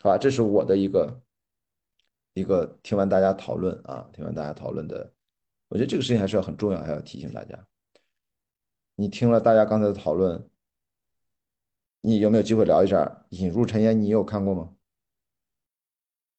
[0.00, 0.18] 好吧？
[0.18, 1.20] 这是我的一个
[2.34, 5.12] 一个听完大家讨论啊，听完大家讨论的，
[5.68, 7.58] 我觉得这个事情还是要很重要，还要提醒大家。
[8.96, 10.48] 你听了大家刚才的讨论，
[12.00, 13.04] 你有没有机会聊一下
[13.36, 13.96] 《引入尘烟》？
[13.98, 14.70] 你有看过吗？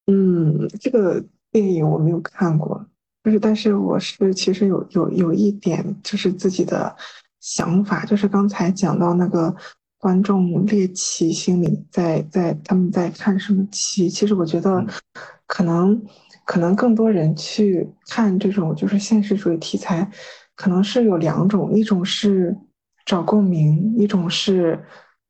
[0.06, 1.24] 嗯，这个。
[1.52, 2.82] 电影我没有看过，
[3.22, 6.96] 就是但是我是其实有有有一点就是自己的
[7.40, 9.54] 想法，就是刚才讲到那个
[10.02, 14.84] 观众猎奇心理，在在他们在看什么戏，其实我觉得
[15.46, 16.02] 可能
[16.44, 20.10] 可能更多人去看这种就是现实主义题材，
[20.56, 22.52] 可能是有两种，一种是
[23.06, 24.76] 找共鸣，一种是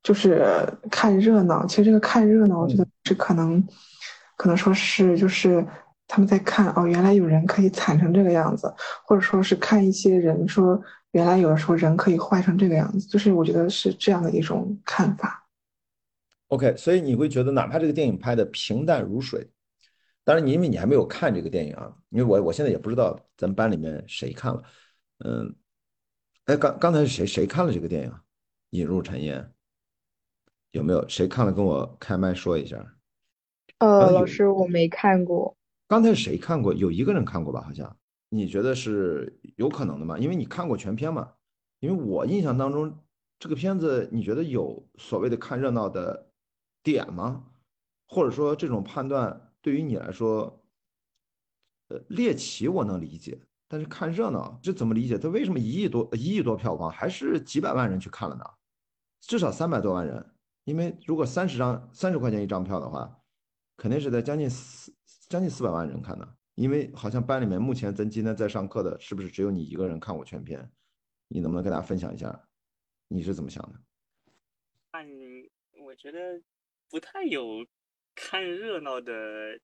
[0.03, 1.67] 就是看热闹。
[1.67, 3.63] 其实这个看热闹，我觉得是可能
[4.39, 5.63] 可能说是就是。
[6.09, 8.71] 他们在看哦，原来有人可以惨成这个样子，
[9.07, 10.79] 或者说是看一些人说，
[11.13, 15.47] 原来有的时候人可以坏成这个样子，就是我觉得是这样的一种看法。
[16.49, 19.49] OK，所以你会觉得，哪怕这个电影拍的平淡如水，
[20.25, 24.63] 当然你因为你还没有看这个电影啊，因为我我现在也不知道咱们班里面谁看了，
[25.25, 25.55] 嗯，
[26.45, 28.11] 哎，刚刚才是谁谁看了这个电影
[28.71, 29.41] 《引入尘烟》？
[30.73, 32.77] 有没有谁看了跟我开麦说一下？
[33.79, 35.57] 呃，老师我没看过。
[35.89, 36.73] 刚才谁看过？
[36.73, 37.61] 有一个人看过吧？
[37.61, 37.95] 好像
[38.35, 40.19] 你觉得是有可能的吗？
[40.19, 41.35] 因为你看过全片嘛。
[41.81, 42.97] 因为我印象当中，
[43.39, 46.31] 这个片子你觉得有所谓的看热闹的
[46.83, 47.45] 点吗？
[48.07, 50.65] 或者说这种判断对于你来说，
[51.89, 55.19] 呃，猎奇我能理解，但是看热闹，这怎么理解？
[55.19, 58.45] 它为什么一亿多一亿多票房，还是几百万人去看了呢？
[59.21, 60.25] 至少三百多万人，
[60.65, 63.19] 因为如果三十张三十块钱一张票的话，
[63.77, 64.95] 肯定是在将近四
[65.29, 66.37] 将近四百万人看的。
[66.55, 70.71] 因为好像班里面目前咱今天在上课的，是不是只有你一个人看过全片？
[71.29, 72.49] 你能不能跟大家分享一下，
[73.09, 73.81] 你是怎么想的？
[74.93, 75.09] 看，
[75.83, 76.43] 我觉得
[76.91, 77.67] 不太有
[78.15, 79.59] 看热闹的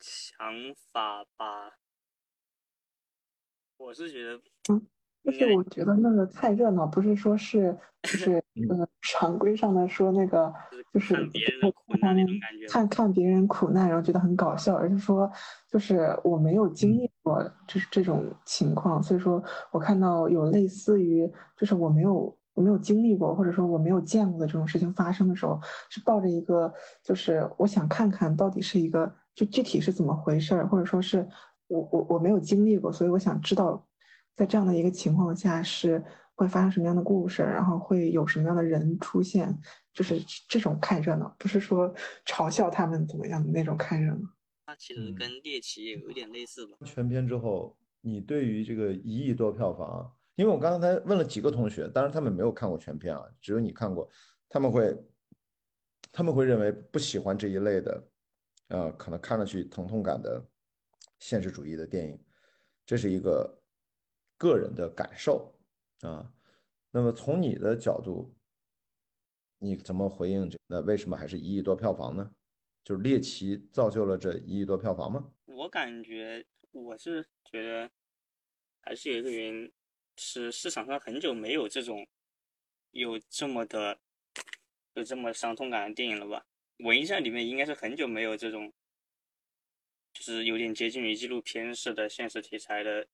[0.00, 1.78] 想法吧。
[3.78, 4.86] 我是觉得，嗯
[5.24, 10.52] 就是我觉得那个看热闹，不是说是就是呃常规上的说那个
[10.92, 11.72] 就是看别人。
[12.68, 15.30] 看看别人苦难，然后觉得很搞笑，而是说
[15.70, 31.26] 就是我没有经历过就是这种情况，所以说我看到有类似于就是我没有我没有经历过或者说我没有见过的这种事情发生的时候，是抱着一个就是我想看看到底是一个就具体是怎么回事儿，或者说是。
[31.68, 33.84] 我我我没有经历过，所以我想知道，
[34.36, 36.00] 在这样的一个情况下是
[36.36, 39.52] 会发生什么样的故事，然后会有什么样的人出现，
[39.92, 41.92] 就是这种看热闹，不是说
[42.24, 44.20] 嘲笑他们怎么样的那种看热闹。
[44.66, 46.76] 它其实跟猎奇也有点类似吧。
[46.84, 54.08] 全片之后，你对于这个一亿多票房，因为我刚才问了几个同学，当然他们没有看过全片啊，只有你看过，
[54.48, 54.96] 他们会
[56.12, 58.08] 他们会认为不喜欢这一类的，
[58.68, 60.44] 呃，可能看上去疼痛感的。
[61.18, 62.22] 现实主义的电影，
[62.84, 63.58] 这是一个
[64.36, 65.50] 个人的感受
[66.00, 66.32] 啊。
[66.90, 68.34] 那么从你的角度，
[69.58, 70.58] 你怎么回应这？
[70.66, 72.30] 那为什么还是一亿多票房呢？
[72.84, 75.32] 就是猎奇造就了这一亿多票房吗？
[75.44, 77.90] 我感觉我是觉得
[78.80, 79.72] 还是有一个原因，
[80.16, 82.06] 是市场上很久没有这种
[82.92, 83.98] 有这么的
[84.94, 86.46] 有这么伤痛感的电影了吧？
[86.78, 88.72] 我印象里面应该是很久没有这种。
[90.12, 93.06] 就是有点接近于纪录片式的现实题材的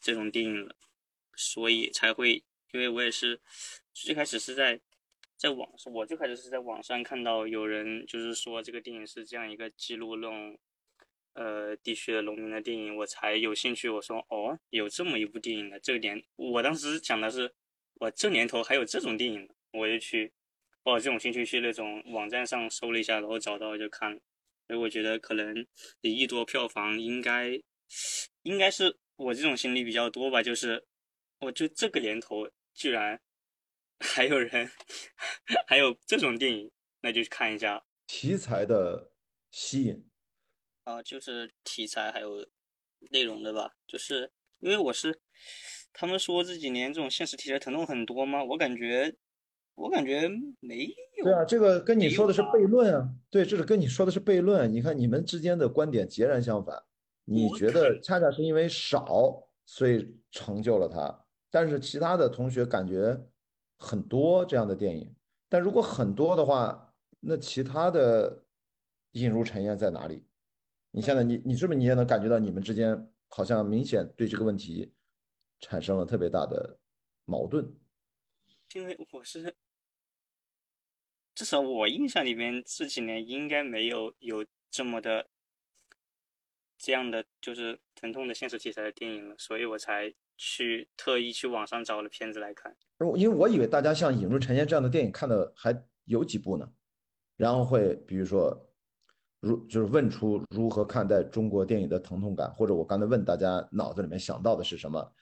[0.00, 0.74] 这种电影了，
[1.38, 3.40] 所以才会，因为我也是
[3.94, 4.80] 最开始是在
[5.36, 10.58] 在网上，我最开始是在网上看到有人就是说这个电影是这样一个记录那种
[11.34, 13.88] 呃地区的农民的电影，我才有兴趣。
[13.88, 17.54] 我说哦，有这么一部电影的，这个年我当时想的是，
[17.94, 20.32] 我这年头还有这种电影，我就去
[20.82, 24.20] 抱这种兴趣去那种网站上搜了一下，然后找到就看了。
[24.66, 25.64] 所以我觉得可能
[26.00, 27.58] 一亿多票房应该
[28.42, 30.84] 应该是我这种心理比较多吧，就是
[31.40, 33.20] 我就这个年头居然
[34.00, 34.70] 还有人
[35.66, 36.70] 还有这种电影，
[37.00, 39.12] 那就去看一下题材的
[39.50, 40.08] 吸引
[40.84, 42.46] 啊，就是题材还有
[43.10, 45.20] 内容的吧，就是因为我是
[45.92, 48.44] 他们说这几年这种现实题材疼痛很多吗？
[48.44, 49.16] 我感觉。
[49.80, 51.24] 我感觉没有。
[51.24, 53.08] 对啊，这个跟你说的是悖论啊。
[53.30, 54.68] 对，这是跟你说的是悖论。
[54.74, 56.82] 你看你们之间的观点截然相反。
[57.24, 61.26] 你觉得恰恰是因为少，所以成就了他。
[61.50, 63.18] 但是其他的同学感觉
[63.78, 65.14] 很多这样的电影。
[65.48, 68.44] 但如果很多的话，那其他的
[69.12, 70.24] 引入尘烟在哪里？
[70.90, 74.92] 你现在你你是不是你也能感觉到你们之间好像明显对这个问题
[75.60, 76.78] 产生了特别大的
[77.24, 77.74] 矛盾？
[78.74, 79.54] 因为我是。
[81.34, 85.28] 至少我印象里面这几年应该没有有这么的
[86.76, 92.74] 这样的就是疼痛的现实题材的电影了，所以我才去特意去网上找了片子来看。
[93.16, 96.66] 因为我以为大家像《引入尘烟》这样的电影看的还有几部呢，
[97.36, 98.58] 然后会比如说
[99.40, 105.12] 如就是问出如何看待中国电影的疼痛感，或者我刚才问大家脑子里面想到的是什么，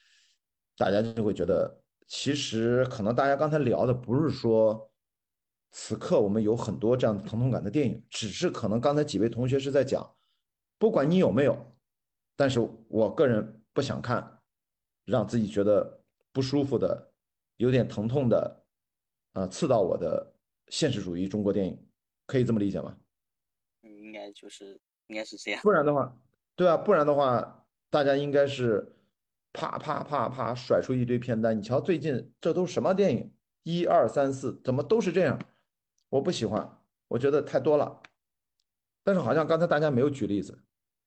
[0.76, 4.88] 大家就会觉得其实可能大家刚才聊的不是说。
[5.72, 10.10] 此刻我们有很多这样疼痛感的电影，只是可能刚才几位同学是在讲，
[10.78, 11.76] 不管你有没有，
[12.34, 14.35] 但是我个人不想看，
[15.06, 16.00] 让自己觉得
[16.32, 17.10] 不舒服的、
[17.56, 18.64] 有点疼痛的，
[19.32, 20.34] 啊，刺到我的
[20.68, 21.88] 现实主义中国电影，
[22.26, 22.94] 可以这么理解吗？
[23.82, 25.60] 应该就是应该是这样。
[25.62, 26.14] 不然的话，
[26.54, 28.94] 对啊，不然的话，大家应该是
[29.52, 31.56] 啪啪啪啪甩出一堆片单。
[31.56, 33.32] 你瞧最近这都什么电影？
[33.62, 35.38] 一二三四，怎么都是这样？
[36.08, 36.78] 我不喜欢，
[37.08, 38.02] 我觉得太多了。
[39.02, 40.58] 但是好像刚才大家没有举例子，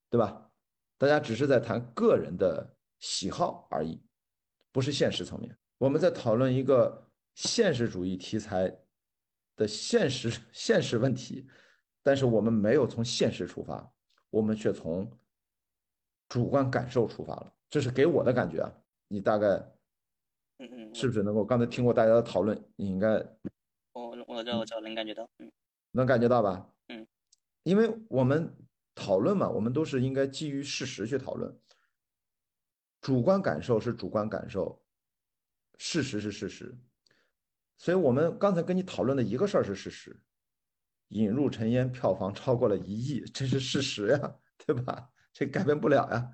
[0.09, 0.51] 对吧？
[0.97, 4.01] 大家只是在谈个人的喜好而已，
[4.71, 5.57] 不是现实层面。
[5.77, 8.73] 我们在讨论一个现实主义题材
[9.55, 11.47] 的现实 现实问题，
[12.03, 13.91] 但是我们没有从现实出发，
[14.29, 15.09] 我们却从
[16.27, 17.53] 主观感受出发了。
[17.69, 18.71] 这是给我的感觉啊。
[19.07, 19.47] 你大概，
[20.59, 21.43] 嗯嗯，是不是能够？
[21.43, 23.07] 刚才听过大家的讨论，你应该。
[23.93, 25.51] 我我知道我知道能感觉到，嗯，
[25.91, 26.71] 能感觉到吧？
[26.89, 27.07] 嗯，
[27.63, 28.55] 因为我们
[28.93, 31.57] 讨论嘛，我们都是应该基于事实去讨论。
[33.01, 34.81] 主观感受是主观感受，
[35.77, 36.77] 事实是事实。
[37.77, 40.21] 所以我们刚才跟你讨论的一个事儿是事实，
[41.09, 45.09] 引入尘烟票房超过了一亿，这是事实呀，对吧？
[45.31, 46.31] 这改变不了呀。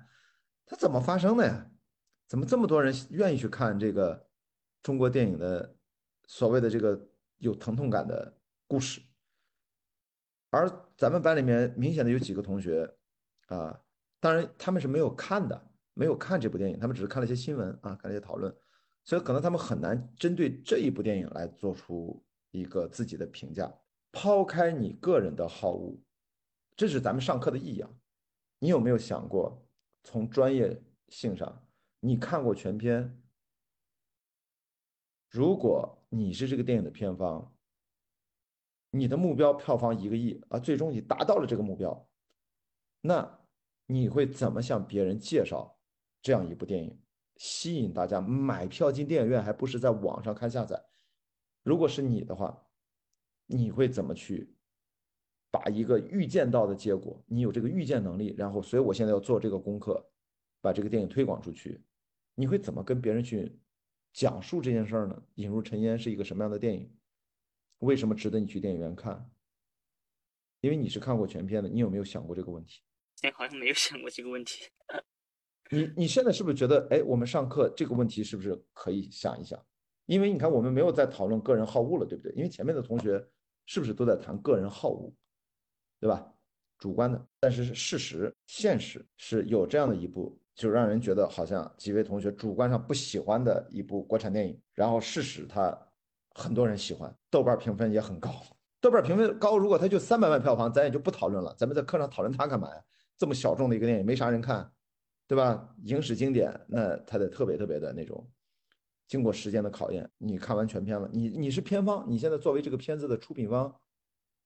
[0.66, 1.70] 它怎么发生的呀？
[2.26, 4.28] 怎么这么多人愿意去看这个
[4.82, 5.76] 中国电影的
[6.26, 7.08] 所谓的这个
[7.38, 8.36] 有疼痛感的
[8.66, 9.00] 故事？
[10.50, 12.92] 而咱们班里面明显的有几个同学
[13.46, 13.80] 啊，
[14.18, 18.54] 当然他们是没有看的，没有看这部电影，他们只是看了一些新闻啊，看了一些讨论，
[19.02, 23.72] 所以可能他们很难针对这一部电影来做出一个自己的评价。
[24.12, 25.98] 抛开你个人的好恶，
[26.76, 27.90] 这是咱们上课的意义啊。
[28.58, 29.66] 你有没有想过，
[30.02, 31.66] 从专业性上？
[32.00, 33.18] 你看过全片？
[35.30, 37.54] 如果你是这个电影的片方，
[38.90, 42.08] 你的目标票房一个亿啊，最终你达到了这个目标，
[43.00, 43.40] 那
[43.86, 45.75] 你会怎么向别人介绍
[46.26, 47.00] 这样一部电影，
[47.36, 50.84] 吸引大家买票进电影院，还不是在网上看下载？
[51.62, 52.66] 如果是你的话，
[53.46, 54.52] 你会怎么去
[55.52, 57.22] 把一个预见到的结果？
[57.28, 60.04] 你有这个预见能力，然后，所以我现在要做这个功课，
[60.60, 61.80] 把这个电影推广出去。
[62.34, 63.56] 你会怎么跟别人去
[64.12, 65.22] 讲述这件事儿呢？
[65.36, 66.92] 引入尘烟是一个什么样的电影？
[67.78, 69.30] 为什么值得你去电影院看？
[70.60, 72.82] 因为你是看过全片的，你有没有想过这个问题？
[73.22, 74.64] 哎， 好像没有想过这个问题。
[75.70, 79.58] 你你现在是不是觉得，哎，我们上课这个问题是不是可以想一想？
[80.06, 82.32] 因为你看，我们没有在讨论个人好恶了，对不对？
[82.32, 83.24] 因为前面的同学
[83.66, 85.12] 是不是都在谈个人好恶，
[86.00, 86.26] 对吧？
[86.78, 90.38] 主观的，但是事实、现实是有这样的一部。
[90.56, 95.78] 就让人觉得好像几位同学主观上不喜欢的一部国产电影，然后事实它
[96.30, 98.30] 很多人喜欢，豆瓣评分也很高。
[98.80, 101.54] 豆瓣评分高，如果它就三百万票房，咱也就不讨论了。
[101.58, 102.82] 咱们在课上讨论它干嘛呀？
[103.18, 104.72] 这么小众的一个电影，没啥人看，
[105.28, 105.74] 对吧？
[105.84, 108.24] 影史经典，那它得特别特别的那种，
[109.08, 110.08] 经过时间的考验。
[110.18, 113.74] 你看完全片了，你你是片方，你现在作为这个片子的出品方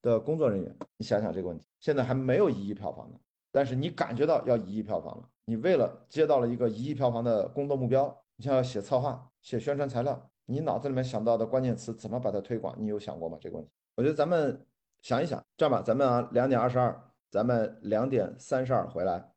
[0.01, 3.19] 的工作人员，你想想这个问题，现在还没有一亿票房呢，
[3.53, 5.29] 但是你感觉到要一亿票房了。
[5.45, 12.75] 你为了接到了一个一亿票房的工作目标，你想要写策划、写宣传材料，你脑子里面想到的关键词怎么把它推广？
[12.79, 13.37] 你有想过吗？
[13.41, 14.65] 这个问题，我觉得咱们
[15.03, 16.99] 想一想，这样吧，咱们啊两点二十二，
[17.31, 19.30] 咱们两点三十二回来，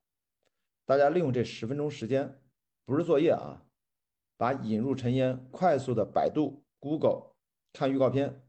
[0.86, 2.42] 大家利用这十分钟时间，
[2.86, 3.66] 不是作业啊，
[4.38, 7.36] 把引入尘烟快速的百度、Google
[7.72, 8.44] 看预告片，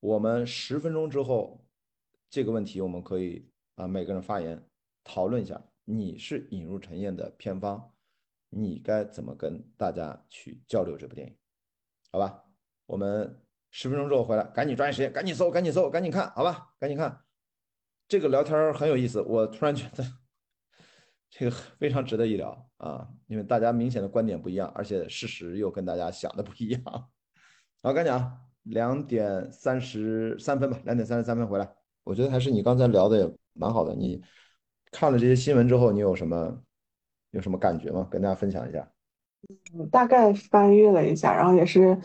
[0.00, 1.64] 我们十分钟之后，
[2.28, 4.60] 这个问题我们可以啊每个人发言
[5.04, 5.62] 讨论一下。
[5.88, 7.92] 你是引入尘烟的片方，
[8.48, 11.36] 你该怎么跟大家去交流这部电影？
[12.10, 12.44] 好吧，
[12.86, 13.40] 我们
[13.70, 17.24] 十分钟之后回来，赶紧抓紧时间，赶紧搜，赶紧搜，赶紧看，好吧，赶紧看。
[18.08, 20.04] 这个聊天很有意思，我突然觉得
[21.30, 26.82] 这个非常值得一聊啊，因为大家明显的观点不一样，而且事实又跟大家想的不一样。
[27.82, 31.68] 好，赶紧啊，两点三十三分吧，两点三十三分回来。
[32.04, 34.22] 我觉得还是你刚才聊的也蛮好的，你。
[34.92, 36.62] 看了这些新闻之后，你有什么
[37.32, 38.06] 有什么感觉吗？
[38.10, 38.88] 跟大家分享一下。
[39.74, 41.98] 嗯，大概翻阅了一下，然后也是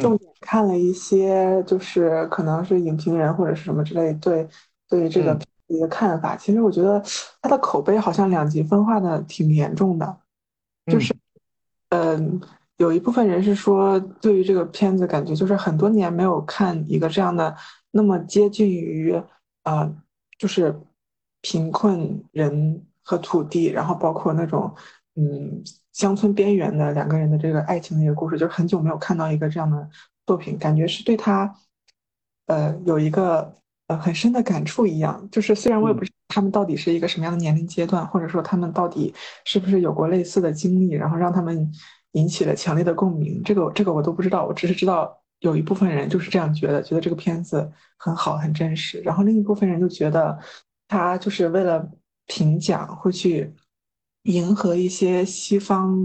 [0.00, 4.48] 重点看了一些，就是可能是影评人或者是什么之类对
[4.88, 6.36] 对这个一个看法。
[6.36, 7.02] 其实我觉得
[7.42, 10.18] 他的口碑好像两极分化的挺严重的，
[10.86, 11.14] 就是
[11.90, 12.40] 嗯，
[12.76, 17.56] 有一部分人是说对于这个片子感觉就是很多年没有看一个这样的
[17.90, 19.20] 那么接近于
[19.62, 19.92] 啊，
[20.38, 20.78] 就是。
[21.42, 24.74] 贫困人和土地，然后包括那种
[25.14, 25.62] 嗯
[25.92, 29.88] 乡村边缘的两个人的这个爱情的一个故事，就是很久没有看到一个这样的
[30.26, 31.54] 作品，感觉是对他
[32.46, 33.54] 呃有一个
[33.86, 35.28] 呃很深的感触一样。
[35.30, 39.14] 就是虽然我也不知道他们到底是一个什么样的年龄阶段，或者说他们到底
[39.44, 41.70] 是不是有过类似的经历，然后让他们
[42.12, 44.46] 引起了强烈的共鸣，这个这个我都不知道。
[44.46, 50.38] 我只是知道有一部分人就是这样觉得，觉得这个片子很好很真实，然后另一部分人就觉得。
[50.88, 51.84] 他就是为了
[52.26, 53.52] 评奖，会去
[54.22, 55.98] 迎合一些西方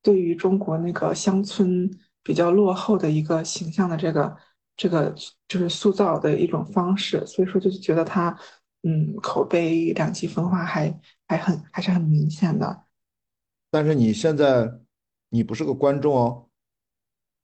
[0.00, 1.90] 对于中国那个乡村
[2.22, 4.36] 比较落后的一个形象的这个
[4.76, 5.14] 这个
[5.48, 8.36] 就是塑造的一种方式，所以说就是觉得他
[8.82, 12.84] 嗯口碑两极分化还还很还是很明显的。
[13.70, 14.80] 但是你现在
[15.30, 16.46] 你不是个观众哦，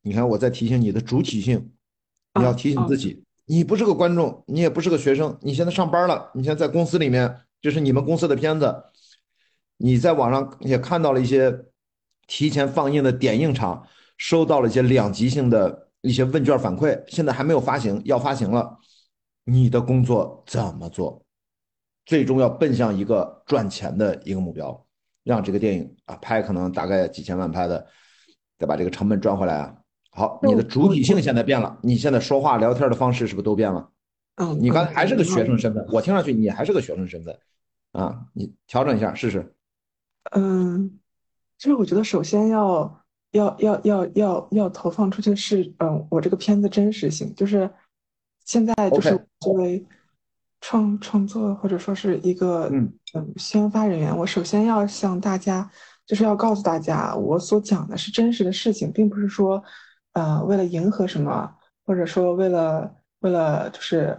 [0.03, 1.73] 你看我在提醒你的主体性，
[2.35, 3.25] 你要提醒自己。
[3.47, 8.85] 你不是个观众，你也不是个学生，你现在上班了，你现在在公司里面，这是你们公司的片子，
[9.79, 11.65] 你在网上也看到了一些
[12.29, 18.79] 提前放映的点映场，收到了一些两极性的一些问卷反馈，现在还没有发行，要发行了，
[19.45, 21.25] 你的工作怎么做？
[22.05, 24.87] 最终要奔向一个赚钱的一个目标，
[25.23, 27.87] 让这个电影啊拍可能大概几千万拍的，
[28.59, 29.75] 再把这个成本赚回来啊。
[30.11, 33.89] 好，你的主体性现在变了，你现在说话聊天的方式是不是都变了？
[34.35, 37.39] 嗯，你刚才还是个学生身份，我听上去你还是个学生身份
[37.93, 39.55] 啊，你调整一下试试。
[40.33, 40.99] 嗯，
[41.57, 43.02] 就是我觉得首先要
[43.33, 47.69] 要要要要要投放出去的是，嗯，我这个片子真实性，就是
[48.47, 49.85] 现在就是作为
[50.61, 52.93] 创创作或者说是一个嗯。
[53.15, 55.71] 嗯宣发人员，我首先要向大家
[56.07, 59.63] 就是要告诉大家，我所讲的是真实的事情，并不是说
[60.15, 61.55] 呃为了迎合什么，
[61.85, 64.19] 或者说为了为了就是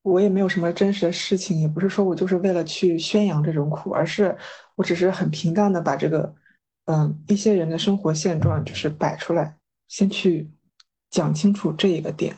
[0.00, 4.34] 我也没有什么真实的事情，也不是说我就是为了去宣扬这种苦，而是
[4.74, 6.34] 我只是很平淡的把这个
[6.86, 9.56] 嗯一些人的生活现状就是摆出来，
[9.88, 10.50] 先去
[11.10, 12.34] 讲清楚这一个点，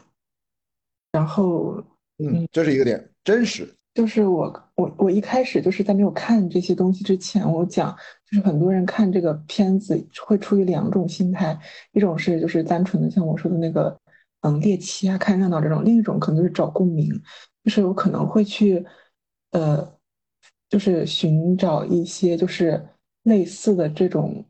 [1.12, 1.82] 然后
[2.18, 3.72] 嗯，这是一个点，真实。
[3.94, 7.96] 就是我我我一开始就是在没有看这些东西之前，我讲
[8.30, 11.58] 就是很多人看这个片子会出于两种心态，
[11.92, 13.98] 一种是就是单纯的像我说的那个
[14.42, 17.08] 嗯猎奇啊看热闹这种，另一种可能就是找共鸣，
[17.64, 18.84] 就是我可能会去
[19.52, 19.98] 呃
[20.68, 22.86] 就是寻找一些就是
[23.26, 24.44] 类似的这种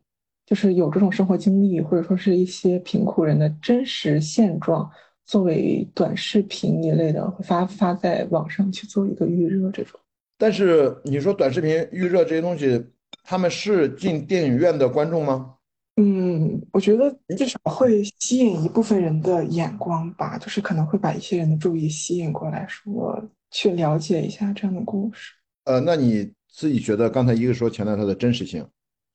[0.47, 4.91] 就是有这种生活经历或者说是一些贫苦人的真实现状。
[5.27, 9.99] 作为短视频一类的，会发发在网上去做一个预热这种。
[10.39, 12.81] 但是你说短视频预热这些东西，
[13.25, 15.55] 他们是进电影院的观众吗？
[15.97, 23.21] 嗯，我觉得至少会吸引一部分人的眼光吧，就是可能会把一些人的注意吸引过来，说
[23.51, 25.33] 去了解一下这样的故事。
[25.65, 28.67] 呃，那你自己觉得刚才一个说强调它的真实性，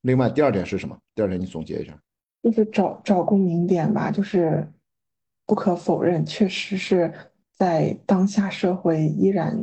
[0.02, 0.96] 另外第二点是什么？
[1.16, 2.00] 第二点你总结一下。
[2.44, 4.72] 就是找找共鸣点吧，就是
[5.48, 7.12] 不可否认，确实是
[7.58, 9.58] 在当下社会依然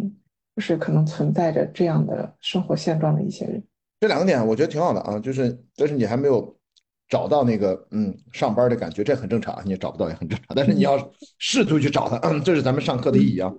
[0.56, 3.62] 就是可能存在着这样的生活现状的一些人。
[4.00, 6.56] 这两个点我觉得挺好的啊，就是但是你还没有
[7.08, 10.46] 找到那个嗯上班的感觉，这很正常啊，你也找不到也很正常。
[10.56, 13.54] 但是你要试图去找它，嗯，这是咱们上课的意义啊。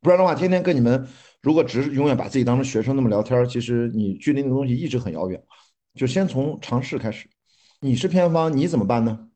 [0.00, 1.06] 不然的话，天天跟你们
[1.44, 5.44] 如果只是永远把自己当成学生那么聊天，其实你距离那个东西一直很遥远。
[5.94, 7.28] 就先从尝试开始。
[7.80, 9.30] 你是片方，你怎么办呢？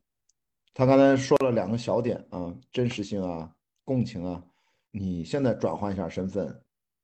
[0.73, 3.55] 他刚才说了两个小点啊，真实性啊，
[3.85, 4.43] 共情啊。
[4.91, 6.63] 你现在转换一下身份，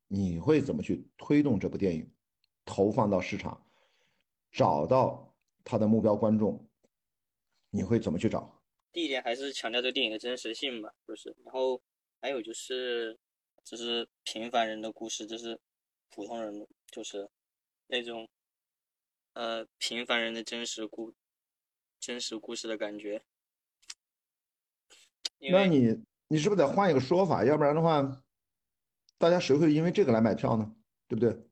[0.08, 2.10] 你会怎么去推动这部电影，
[2.64, 3.62] 投放到市场，
[4.50, 6.66] 找到他的目标观众？
[7.68, 8.58] 你会怎么去找？
[8.90, 11.78] 第一点还是强调这个电影的真实性吧，就是，然后
[12.22, 13.18] 还有就是，
[13.64, 15.58] 这是平凡人的故事，这是
[16.10, 17.30] 普通人的，就是
[17.86, 18.28] 那种
[19.32, 21.14] 呃平凡人的真实故
[21.98, 23.24] 真实故事的感觉。
[25.50, 27.44] 那你你是不是得换一个说法？
[27.44, 28.22] 要不然的话，
[29.18, 30.76] 大家谁会因为这个来买票呢？
[31.08, 31.50] 对不对？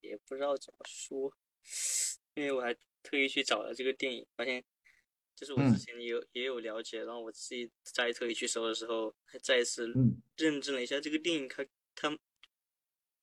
[0.00, 1.32] 也不知道怎么说，
[2.34, 4.62] 因为我还特意去找了这个电影，发现
[5.42, 11.66] 就是我嗯之前也有、也有了解，然后我自己再特意去搜的时候，还再一次嗯认证了一下这个电影它，
[11.96, 12.16] 它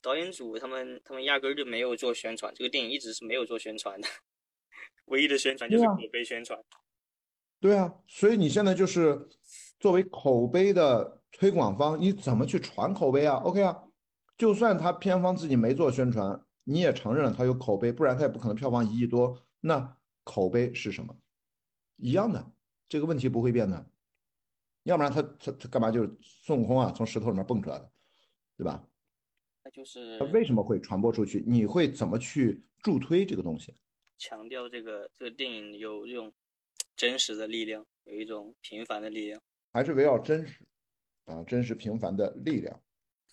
[0.01, 4.07] 导演组他们他们压根儿就没有做宣传，这个电影一直是没有做宣传的，
[5.07, 6.61] 唯一的宣传就是口碑宣传。
[7.61, 9.29] 对啊，所以你现在就是
[9.79, 13.81] 作为口碑的推广方，你怎么去传口碑啊？OK 啊，
[14.37, 19.41] 就算他片方自己没做宣传，你也承认了他有口碑，不然他也不可能票房一亿多。
[19.61, 21.15] 那口碑是什么？
[21.99, 22.51] 一样的，
[22.87, 23.85] 这个问题不会变的。
[24.83, 27.91] 要不然他他他干嘛就是孙悟空啊，从石头里面蹦出来的，
[28.57, 28.83] 对吧？
[29.63, 31.43] 那就是他为什么会传播出去？
[31.45, 33.75] 你会怎么去助推这个东西？
[34.17, 36.31] 强调这个这个电影有这种
[36.95, 39.41] 真实的力量，有一种平凡的力量。
[39.71, 40.65] 还是围绕真实
[41.25, 42.81] 啊，真实平凡的力量。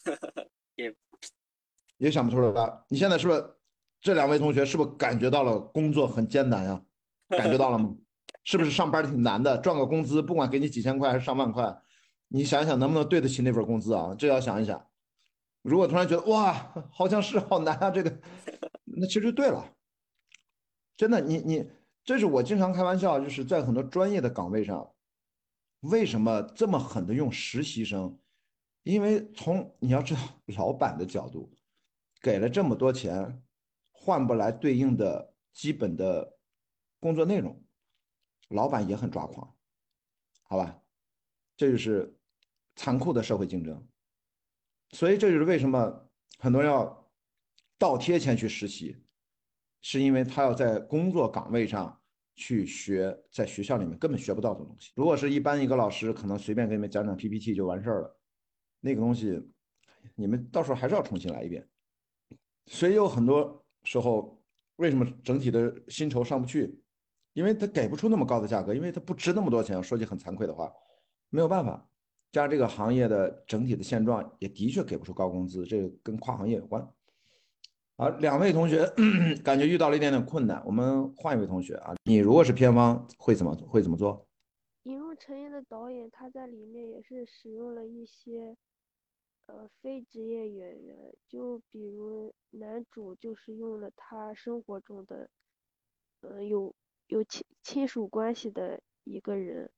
[0.74, 0.94] 也
[1.96, 2.84] 也想不出来吧？
[2.88, 3.56] 你现在是不是
[4.00, 6.84] 这两位同学是不是感觉到了工作很艰难呀？
[7.28, 7.96] 感觉到了吗？
[8.47, 9.59] 是不是上班挺难的？
[9.59, 11.82] 赚个工资，不管给你几千块还是上万块，
[12.28, 14.14] 你想想能不能对得起那份工资啊？
[14.16, 14.86] 这要想一想。
[15.62, 16.55] 如果突然觉得哇，
[16.92, 18.20] 好像是好难啊，这个，
[18.84, 19.74] 那其实就对了。
[20.97, 21.68] 真的，你你，
[22.05, 24.92] 这是我经常开玩笑，就是在很多专业的岗位上，
[25.80, 28.16] 为什么这么狠的用实习生？
[28.84, 30.20] 因为从你要知道
[30.57, 31.53] 老板的角度，
[32.22, 33.42] 给了这么多钱，
[33.90, 36.38] 换不来对应的基本的
[37.01, 37.61] 工作内容，
[38.49, 39.57] 老板也很抓狂，
[40.44, 40.82] 好吧？
[41.57, 42.16] 这就是
[42.74, 43.86] 残酷的社会竞争。
[44.90, 47.11] 所以这就是为什么很多人要
[47.78, 48.97] 倒贴钱去实习，
[49.80, 52.01] 是因为他要在工作岗位上
[52.34, 54.92] 去学，在学校里面根本学不到的东西。
[54.94, 58.20] 如果是一般一个老师，可能随便给你们讲讲 PPT 就完事儿了，
[58.80, 59.42] 那个东西
[60.14, 61.68] 你们到时候还是要重新来一遍。
[62.66, 64.40] 所以有很多时候
[64.76, 66.80] 为什么整体的薪酬上不去？
[67.37, 69.80] 因为他给不出那么高的价格，因为他不值那么多钱。
[69.82, 70.72] 说句很惭愧的话，
[71.28, 71.87] 没有办法，
[72.32, 76.91] 加上这个行业的整体的现状也的确给不出高工资，这个跟跨行业有关。
[77.99, 78.91] 好，两位同学
[79.45, 84.26] 感觉遇到了一点点困难，我们换一位同学啊，你如果是片方会怎么会怎么做？
[84.84, 88.57] 引入成烟的导演他在里面也是使用了一些
[89.45, 95.28] 呃非职业演员，就比如男主就是用了他生活中的
[96.22, 96.74] 呃有
[97.09, 99.70] 有亲亲属关系的一个人，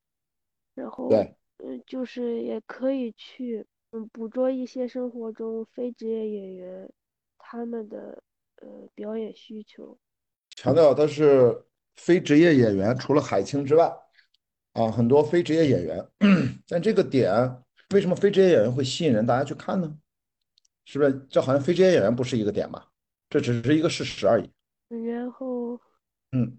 [0.74, 6.90] 然后对，嗯就是也可以去嗯捕捉一些生活中非职业演员
[7.38, 8.22] 他们的
[8.56, 9.98] 呃表演需求。
[10.50, 11.64] 强调他是
[11.96, 13.92] 非职业演员，除了海清之外，
[14.72, 16.08] 啊，很多非职业演员，
[16.66, 17.30] 但这个点
[17.94, 19.98] 为什么非职业演员会吸引人大家去看呢？
[20.84, 21.26] 是不是？
[21.28, 22.90] 这好像非职业演员不是一个点吧？
[23.28, 24.50] 这只是一个事实而已。
[24.88, 25.78] 然后
[26.32, 26.58] 嗯，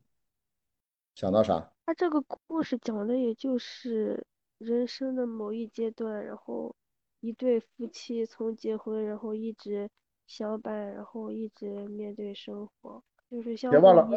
[1.19, 1.69] 想到啥？
[1.85, 4.25] 他这个故事讲的也就是
[4.57, 6.73] 人生的某一阶段，然后
[7.19, 9.89] 一对夫妻从结婚，然后一直
[10.27, 14.07] 相伴，然后一直面对生活，就是像别忘了。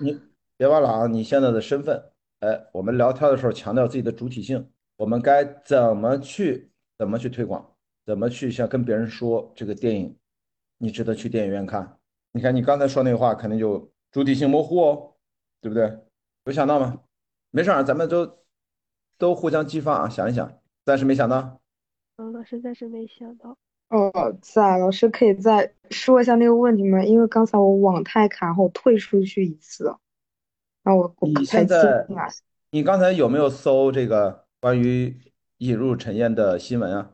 [0.00, 0.18] 你
[0.56, 2.02] 别忘了啊，你现在的身份。
[2.40, 7.70] 哎，我们聊天的时候强调自己的主体性，我们该怎么去怎么去推广，
[8.06, 10.16] 怎么去想跟别人说这个电影，
[10.78, 11.98] 你值得去电影院看。
[12.32, 15.12] 你看你刚才说那话，肯定就主体性模糊哦，
[15.60, 15.98] 对不对？
[16.44, 17.00] 有想到吗？
[17.50, 18.38] 没事儿，咱们都
[19.18, 20.52] 都互相激发啊，想一想，
[20.84, 21.60] 暂时没想到。
[22.16, 23.56] 嗯，老师暂时没想到。
[23.88, 27.02] 哦，在老师可以再说一下那个问题吗？
[27.02, 29.94] 因为刚才我网太卡，然后退出去一次。
[30.84, 32.28] 那我我你不太清现在啊。
[32.70, 35.16] 你刚才有没有搜这个关于
[35.58, 37.10] 引入陈燕的新闻啊？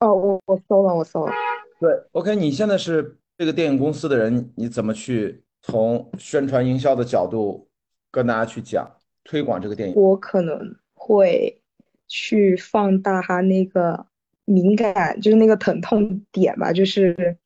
[0.00, 1.32] 哦，我我搜了，我搜了。
[1.78, 7.67] 对，OK，你现在是这个电影公司的人，你怎么去从宣传营销的角度
[8.10, 8.90] 跟大家去讲
[9.24, 9.94] 推广这个电影？
[9.94, 11.62] 我可能会
[12.06, 14.06] 去放大他那个
[14.44, 17.36] 敏感，就是那个疼痛点吧，就是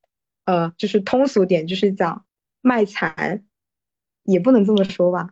[0.44, 2.24] 呃，就是通俗点，就是讲
[2.60, 3.44] 卖惨，
[4.24, 5.30] 也不能这么说吧。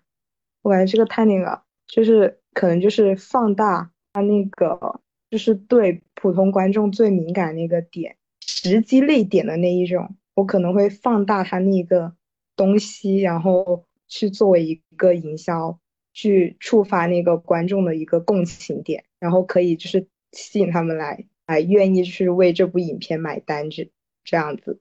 [0.63, 5.01] 我感觉这个太那个，就是可能就是放大他那个，
[5.31, 12.15] 就是对普通观众最敏感那个点，直击泪点的那一种，我可能会放大他那个
[12.57, 15.81] 东西，然后去作为一个营销。
[16.13, 23.89] 去触发那个观众的一个共情点，然后可以就是吸引他们来来愿意去为这部影片买单，这
[24.25, 24.81] 这样子。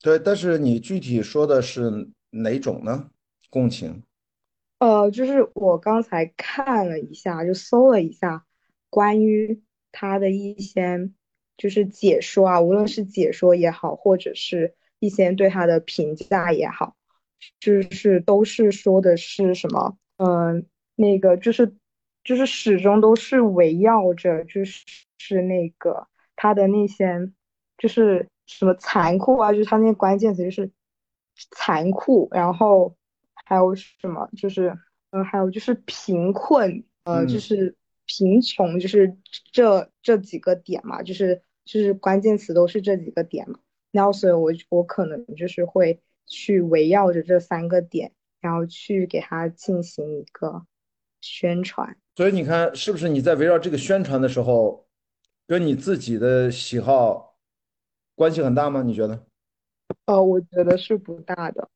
[0.00, 3.10] 对，但是你具体说的是哪种呢？
[3.50, 4.04] 共情？
[4.78, 8.46] 呃，就是我刚才看了一下，就搜了一下
[8.88, 9.60] 关于
[9.90, 11.10] 他的一些
[11.56, 16.94] 就是解说啊，无论是解说也好，或者是一些对他的评价也好，
[17.60, 19.96] 就是都是说的是什么？
[20.16, 20.66] 嗯，
[20.96, 21.74] 那个就是
[22.24, 24.84] 就是始终都是围绕着就是
[25.18, 27.30] 是那个他的那些
[27.76, 30.70] 就是什么残酷啊，就是他那些关键词就是
[31.52, 32.96] 残酷，然后
[33.34, 34.76] 还有什么就是
[35.10, 37.76] 呃还有就是贫困，呃就嗯是
[38.06, 39.16] 贫穷，就是
[39.52, 43.60] 这这几个点嘛，就是就是关键词都是这几个点嘛，
[43.92, 48.12] 然后所以我我可能就是会去围绕着这三个点。
[48.40, 50.64] 然后去给它进行一个
[51.20, 51.96] 宣传。
[52.14, 54.86] 所以你看，是不是你在围绕这个宣传的时候，
[55.48, 57.36] 跟你自己的喜好
[58.14, 58.80] 关系很大吗？
[58.84, 59.26] 你觉得？
[60.06, 61.68] 哦，我觉得是不大的。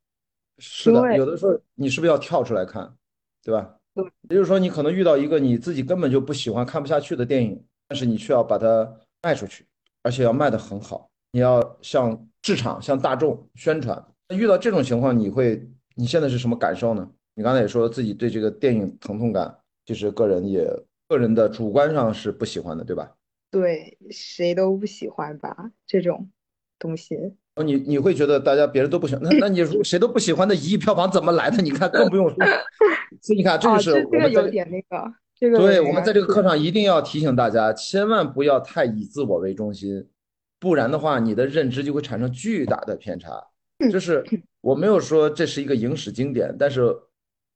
[0.59, 2.97] 是的，有的时候你是不是要跳出来看，
[3.43, 3.77] 对吧？
[3.93, 4.05] 对。
[4.31, 8.89] 也就是说，你可能遇到一个你自己根本就不喜欢、看不下去的电影，但是你却要把它
[9.21, 9.67] 卖出去，
[10.05, 14.12] 而且要卖得很好，你要向市场、向大众宣传。
[14.35, 15.69] 遇到这种情况，你会？
[15.95, 17.07] 你现在是什么感受呢？
[17.35, 19.55] 你刚才也说自己对这个电影疼痛感，
[19.85, 20.67] 其实个人也
[21.07, 23.11] 个人的主观上是不喜欢的，对吧？
[23.51, 26.31] 对，谁都不喜欢吧这种
[26.79, 27.15] 东西。
[27.57, 31.63] 哦，你你会觉得大家别人都不喜欢，那那你如果谁都不喜欢的一亿票房怎么来的？
[31.63, 32.37] 你看更不用说。
[33.21, 40.09] 所以你看，这就是我们有点那个，这个对我们在这个课上一定要提醒大家，千万不要太以自我为中心，
[40.59, 43.49] 不然的话，你的认知就会产生巨大的偏差。
[43.91, 44.25] 就是
[44.61, 46.95] 我没有说这是一个影史经典，但是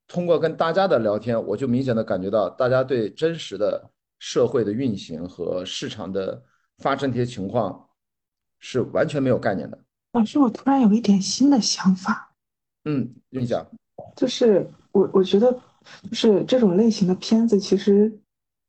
[0.07, 6.43] 通过跟大家的聊天，我就明显的感觉到大家对真实的社会的运行和市场的
[6.79, 7.87] 发生这些情况
[8.59, 9.77] 是完全没有概念的。
[10.13, 12.33] 老师，我突然有一点新的想法。
[12.85, 13.65] 嗯，你讲。
[14.15, 15.51] 就是我我觉得，
[16.09, 18.11] 就是这种类型的片子，其实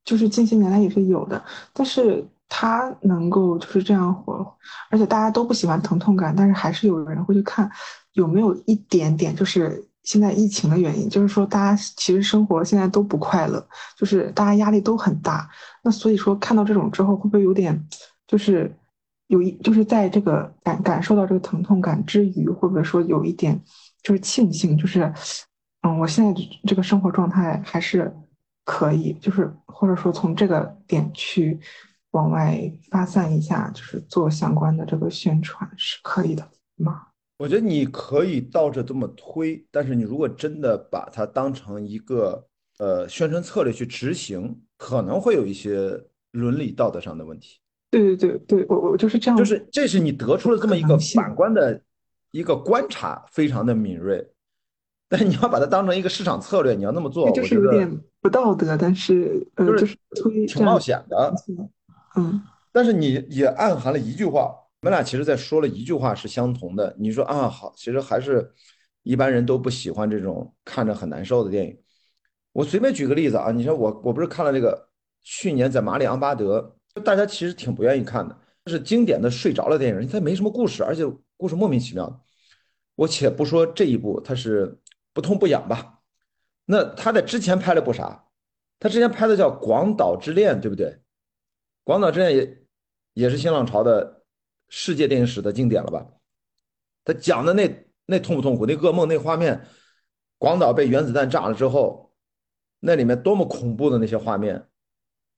[0.04, 2.24] 就是近些年来也是有的，但是。
[2.48, 4.54] 他能够就是这样火，
[4.90, 7.70] 而且大家都不喜欢疼痛感，但是还是有人会去看。
[8.14, 13.64] 有没有一点点，就是现在疫情的原因，就是说大家其实生活现在都不快乐，
[13.96, 15.48] 就是大家压力都很大。
[15.84, 17.86] 那所以说看到这种之后，会不会有点，
[18.26, 18.74] 就是
[19.28, 23.60] 有一就是在这个感感受到这个疼痛感之余，会不会说有一点
[24.02, 25.12] 就是庆幸，就是
[25.82, 28.12] 嗯，我现在这个生活状态还是
[28.64, 31.60] 可以，就是或者说从这个点去
[32.12, 37.02] 往外发散一下，就是做相关的这个宣传是可以的吗？
[37.38, 42.44] 我觉得你可以倒着这么推，但是你如果真的把它当成一个
[42.78, 46.02] 呃宣传策略去执行，可能会有一些
[46.32, 47.60] 伦理道德上的问题。
[47.90, 51.80] 对对对对，我我就是这样，就是这是你得出了这么一个反观的
[52.32, 54.28] 一个观察，非常的敏锐。
[55.08, 61.32] 但是你要把它当成一个市场策略，你要那么做，就是有点不道德，但是呃，就是推挺冒险的，
[62.16, 62.42] 嗯。
[62.72, 64.54] 但是你也暗含了一句话。
[64.80, 66.94] 我们俩其实，在说了一句话是相同的。
[67.00, 68.48] 你说啊，好，其实还是
[69.02, 71.76] 一般人都不喜欢这种看着很难受的电影。
[72.52, 74.88] 我随便举个例子啊，你说我我不是看了这个
[75.20, 81.02] 去年在马里昂巴德，大家其实挺不愿意看的，是经典的睡着了电影，它没什么故事，而且
[81.36, 82.24] 故事莫名其妙。
[82.94, 84.78] 我且不说这一部它是
[85.12, 85.98] 不痛不痒吧，
[86.66, 88.26] 那他在之前拍了部啥？
[88.78, 90.86] 他之前拍的叫《广岛之恋》，对不对？
[91.88, 92.62] 《广岛之恋》也
[93.14, 94.16] 也是新浪潮的。
[94.70, 96.06] 世界电影史的经典了吧？
[97.02, 98.66] 他讲的那那痛不痛苦？
[98.66, 99.66] 那噩梦那画面，
[100.36, 102.12] 广岛被原子弹炸了之后，
[102.80, 104.68] 那里面多么恐怖的那些画面，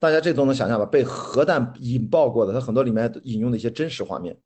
[0.00, 0.84] 大家这都能想象吧？
[0.84, 4.36] 被核弹引爆过的，他很多里面引用的一些真实画面，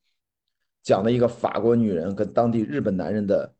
[0.82, 3.55] 讲的一个法国女人跟当地日本男人的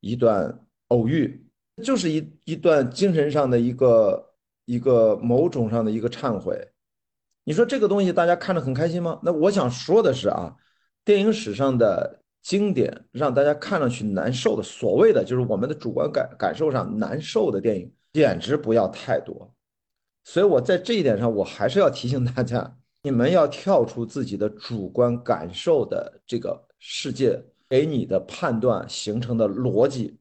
[0.00, 1.42] 一段偶遇，
[1.82, 4.34] 就是一一段精神上的一个
[4.66, 6.70] 一个某种上的一个忏悔。
[7.46, 9.20] 你说这个东西大家看着很开心吗？
[9.22, 10.52] 那我想说的是啊。
[11.04, 19.54] 电影史上的经典，让大家看上去难受的，所谓的就是我们的主观感感受上难受的电影，简直不要太多。
[20.24, 30.18] 所以我在这一点上，我还是要提醒大家，你们要跳出自己的主观感受的这个世界，给你的判断形成的逻辑，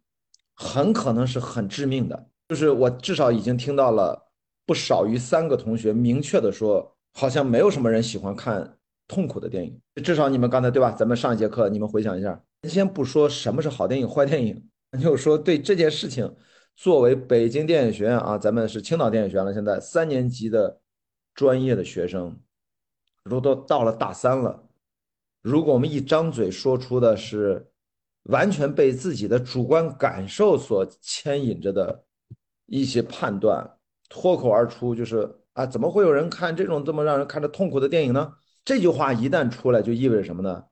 [0.54, 2.28] 很可能是很致命的。
[2.50, 4.30] 就是我至少已经听到了
[4.68, 8.78] 不少于三个同学明确的说，好像没有什么人喜欢看。
[9.08, 10.92] 痛苦的电影，至少你们刚才对吧？
[10.92, 12.44] 咱们上一节课，你们回想一下。
[12.64, 14.68] 先不说什么是好电影、坏电影，
[15.00, 16.36] 就说对这件事情，
[16.76, 20.82] 作为北京电影学院啊，咱们是青岛电影学院了，现在三年级的
[21.36, 22.36] 专业的学生，
[23.26, 24.64] 如都到了大三了，
[25.44, 27.70] 如果我们一张嘴说出的是
[28.24, 32.04] 完全被自己的主观感受所牵引着的
[32.66, 33.78] 一些判断，
[34.10, 38.34] 脱口而出就是啊，怎么会有人看这种这么让人看着痛苦的电影呢？
[38.66, 40.64] 这句话一旦出来，就意味着什么呢？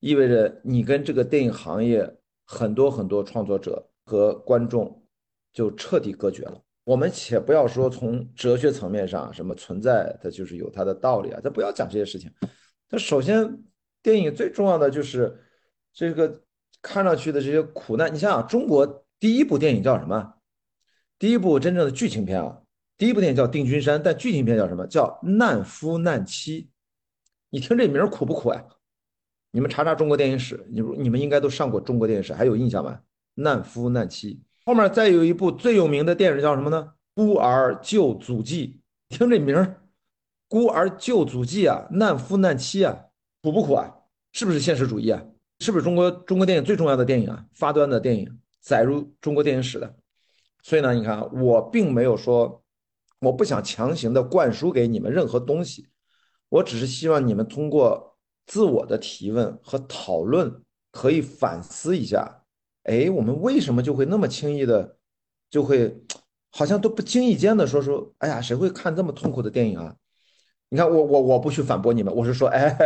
[0.00, 5.04] 意味着你跟这个电影行业很多很多创作者和观众
[5.52, 6.60] 就彻底隔绝了。
[6.82, 12.28] 我们且不要说从哲学层面上什么存在，它就是有它的道理啊，咱不要讲这些事情。
[12.90, 13.62] 那首先，
[14.02, 15.38] 电影最重要的就是
[15.92, 16.42] 这个
[16.82, 18.12] 看上去的这些苦难。
[18.12, 20.34] 你想想，中国第一部电影叫什么？
[21.20, 22.61] 第一部真正的剧情片啊，
[23.02, 24.86] 第一部电影叫《定军山》，但剧情片叫什么？
[24.86, 26.62] 叫《难夫难妻》。
[27.50, 28.64] 你听这名苦不苦啊？
[29.50, 33.00] 你们查查中国电影史，你你们应该都上过中国电影史，还有印象吗？
[33.34, 36.92] 难夫难妻，后面再有一部最有名的电影叫什么呢？
[37.12, 38.80] 孤儿救祖记。
[39.08, 39.74] 听这名，
[40.46, 42.96] 孤儿救祖记啊，难夫难妻啊，
[43.42, 43.92] 苦不苦啊？
[44.32, 45.20] 是不是现实主义啊？
[45.58, 47.44] 是不是中国中国电影最重要的电影啊？
[47.52, 49.92] 发端的电影，载入中国电影史的。
[50.62, 52.61] 所以呢，你看，我并没有说，
[53.22, 55.88] 我不想强行的灌输给你们任何东西。
[56.48, 58.16] 我只是希望你们通过
[58.46, 62.42] 自我的提问和讨论，可以反思一下，
[62.82, 64.96] 哎，我们为什么就会那么轻易的，
[65.48, 66.04] 就会
[66.50, 69.94] 好像都不经意间的说说，哎呀，谁会看这么痛苦的电影啊？
[70.68, 72.76] 你看我我我不去反驳你们，我是说，哎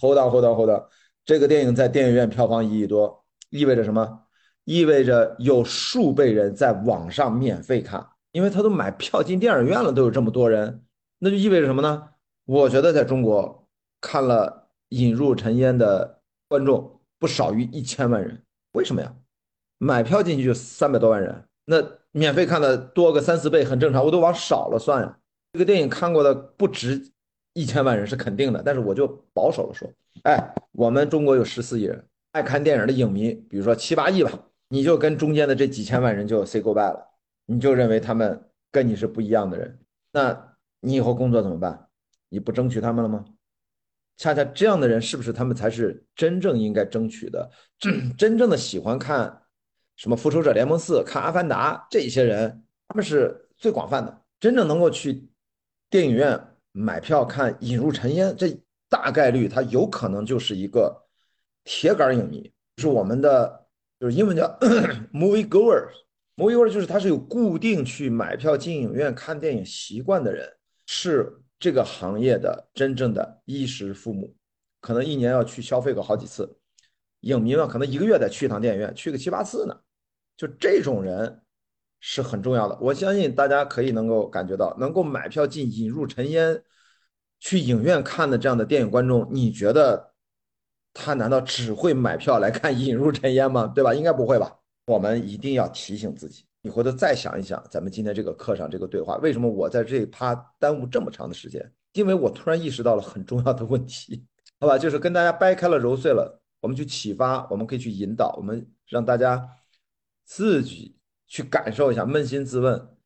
[0.00, 0.82] ，hold on hold on hold on，
[1.24, 4.22] 这个电影在电影院票房一亿多，意味着什么？
[4.64, 8.04] 意味着有数倍人在网上免费看，
[8.36, 10.82] 因为他都买票进电影院了，都有这么多人，
[11.20, 12.10] 那就意味着什么呢？
[12.44, 13.66] 我觉得在中国
[13.98, 19.14] 看了《引入尘烟》的观众不少于一千万人，为什么呀？
[19.78, 21.82] 买票进去就三百多万人，那
[22.12, 25.18] 免费看的多个三四倍很正常，我都往少了算呀。
[25.54, 27.10] 这个电影看过的不值
[27.54, 29.90] 一千万人是肯定的，但是我就保守了说，
[30.24, 34.30] 哎，我们中国有十四亿人，爱看电影的影迷，比如说七八亿吧，
[34.68, 37.08] 你就跟中间的这几千万人就 say goodbye 了，
[37.46, 39.78] 你就认为他们跟你是不一样的人，
[40.12, 41.88] 那你以后工作怎么办？
[42.28, 43.24] 你不争取他们了吗？
[44.16, 47.50] 恰恰这样的人，是不是他们才是真正应该争取的？
[48.16, 49.42] 真正的喜欢看
[49.94, 54.22] 什么《复仇者联盟四》、看《阿凡达》这些人，他们是最广泛的。
[54.40, 55.28] 真正能够去
[55.88, 56.38] 电影院
[56.72, 61.06] 买票看《引入尘烟》，这大概率他有可能就是一个
[61.64, 63.66] 铁杆影迷，是我们的，
[64.00, 64.46] 就是英文叫
[65.12, 65.92] movie goers。
[66.36, 70.48] 某一会儿就是他是有固定去买票进影院看电影习惯的人，
[70.86, 74.32] 是这个行业的真正的衣食父母，
[74.80, 76.56] 可能一年要去消费个好几次。
[77.20, 79.74] 影迷们可能一个月得去一趟电影院，去个七八次呢。
[80.36, 81.40] 就这种人
[81.98, 82.78] 是很重要的。
[82.80, 86.54] 我相信大家可以能够感觉到，能够买票进《引入尘烟》
[87.40, 90.12] 去影院看的这样的电影观众，你觉得
[90.92, 93.66] 他难道只会买票来看《引入尘烟》吗？
[93.74, 93.94] 对吧？
[93.94, 94.58] 应该不会吧？
[94.86, 101.72] 我们一定要提醒自己，你回头再想一想，咱们今天这个课上这个对话，为什么我在这一趴耽误这么长的时间？
[101.92, 104.24] 因为我突然意识到了很重要的问题，
[104.58, 104.78] 好吧？
[104.78, 109.48] 就是跟大家掰开了揉碎了，我们去启发，我们可以去引导，我们让大家。
[110.28, 112.96] 自己去感受一下，扪心自问，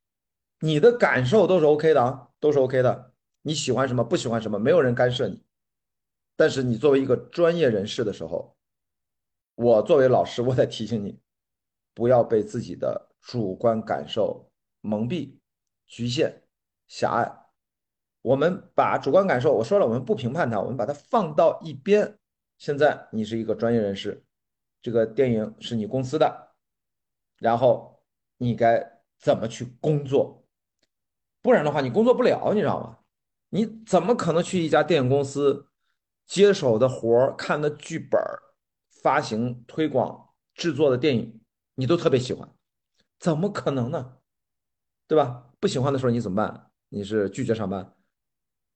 [0.60, 3.12] 你的感受都是 OK 的啊，都是 OK 的。
[3.42, 5.44] 你喜欢什么，不喜欢什么，没有人干涉你。
[6.34, 8.56] 但是你作为一个专业人士的时候，
[9.54, 11.20] 我作为老师，我在提醒你，
[11.94, 15.38] 不要被自己的主观感受蒙蔽、
[15.86, 16.42] 局限、
[16.86, 17.32] 狭隘。
[18.22, 22.18] 我们把主观感受，我说了，我们不评判它，我们把它放到一边。
[22.58, 24.22] 现在你是一个专业人士，
[24.82, 26.50] 这个电影是你公司的。
[27.38, 28.02] 然后
[28.36, 30.44] 你该怎么去工作？
[31.40, 32.98] 不然的话，你工作不了，你知道吗？
[33.48, 35.66] 你怎么可能去一家电影公司
[36.26, 38.20] 接手的活儿、看的剧本、
[39.02, 41.39] 发行、推广、制作的电影，
[41.80, 42.46] 你都特别喜欢？
[43.18, 44.18] 怎么可能呢？
[45.08, 45.46] 对吧？
[45.58, 46.70] 不喜欢的时候你怎么办？
[46.90, 47.94] 你是拒绝上班，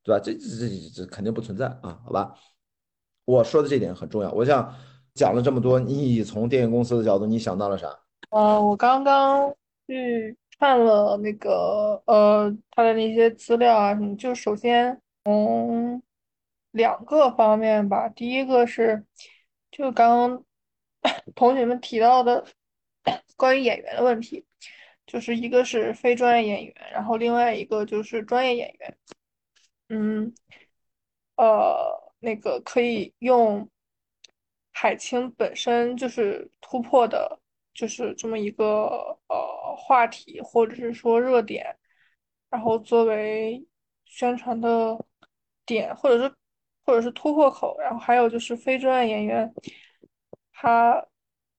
[0.02, 0.18] 对吧？
[0.24, 2.34] 这这这这肯定不存在啊，好吧？
[3.26, 4.32] 我说的这点很重要。
[4.32, 4.74] 我想
[5.14, 7.94] 讲了这么多，你从电影公司的角度，你想到了啥？
[8.30, 9.54] 呃，我刚刚
[9.86, 16.02] 去看了那个呃他的那些资料啊什么，就首先从
[16.70, 19.04] 两个方面吧，第一个是
[19.70, 20.44] 就刚刚
[21.36, 22.44] 同学们提到的
[23.36, 24.44] 关于演员的问题，
[25.06, 28.96] 就是一个是非专业演员，然后另外一个就是专业演员，
[29.88, 30.34] 嗯，
[31.36, 33.68] 呃，那个可以用
[34.72, 37.40] 海清本身就是突破的。
[37.74, 38.86] 就是这么一个
[39.26, 41.76] 呃话题，或者是说热点，
[42.48, 43.66] 然后作为
[44.04, 44.96] 宣传的
[45.66, 46.32] 点，或者是
[46.84, 49.52] 或者是突破口，然后还有就是非专业演员，
[50.52, 51.04] 他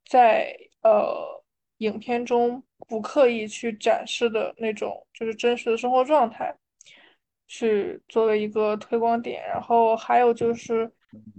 [0.06, 1.35] 在呃
[1.78, 6.56] 影片中不刻意去展示的那种就是真实的生活状态，
[7.48, 10.92] 去作为一个推广点，然后还有就是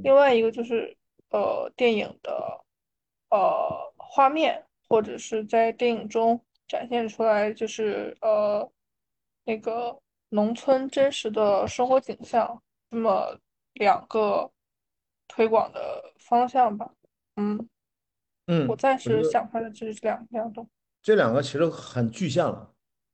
[0.02, 0.96] 另外一个就是
[1.30, 2.64] 呃电影的
[3.30, 4.62] 呃画面。
[4.88, 8.70] 或者是在电影中展现出来，就是呃
[9.42, 13.36] 那个农村真实的生活景象，这么
[13.72, 14.48] 两个
[15.26, 16.88] 推广的方向吧。
[17.34, 17.68] 嗯
[18.46, 20.68] 嗯，我暂时想出来的就是这两两种。
[21.02, 22.70] 这两个其实很具象了，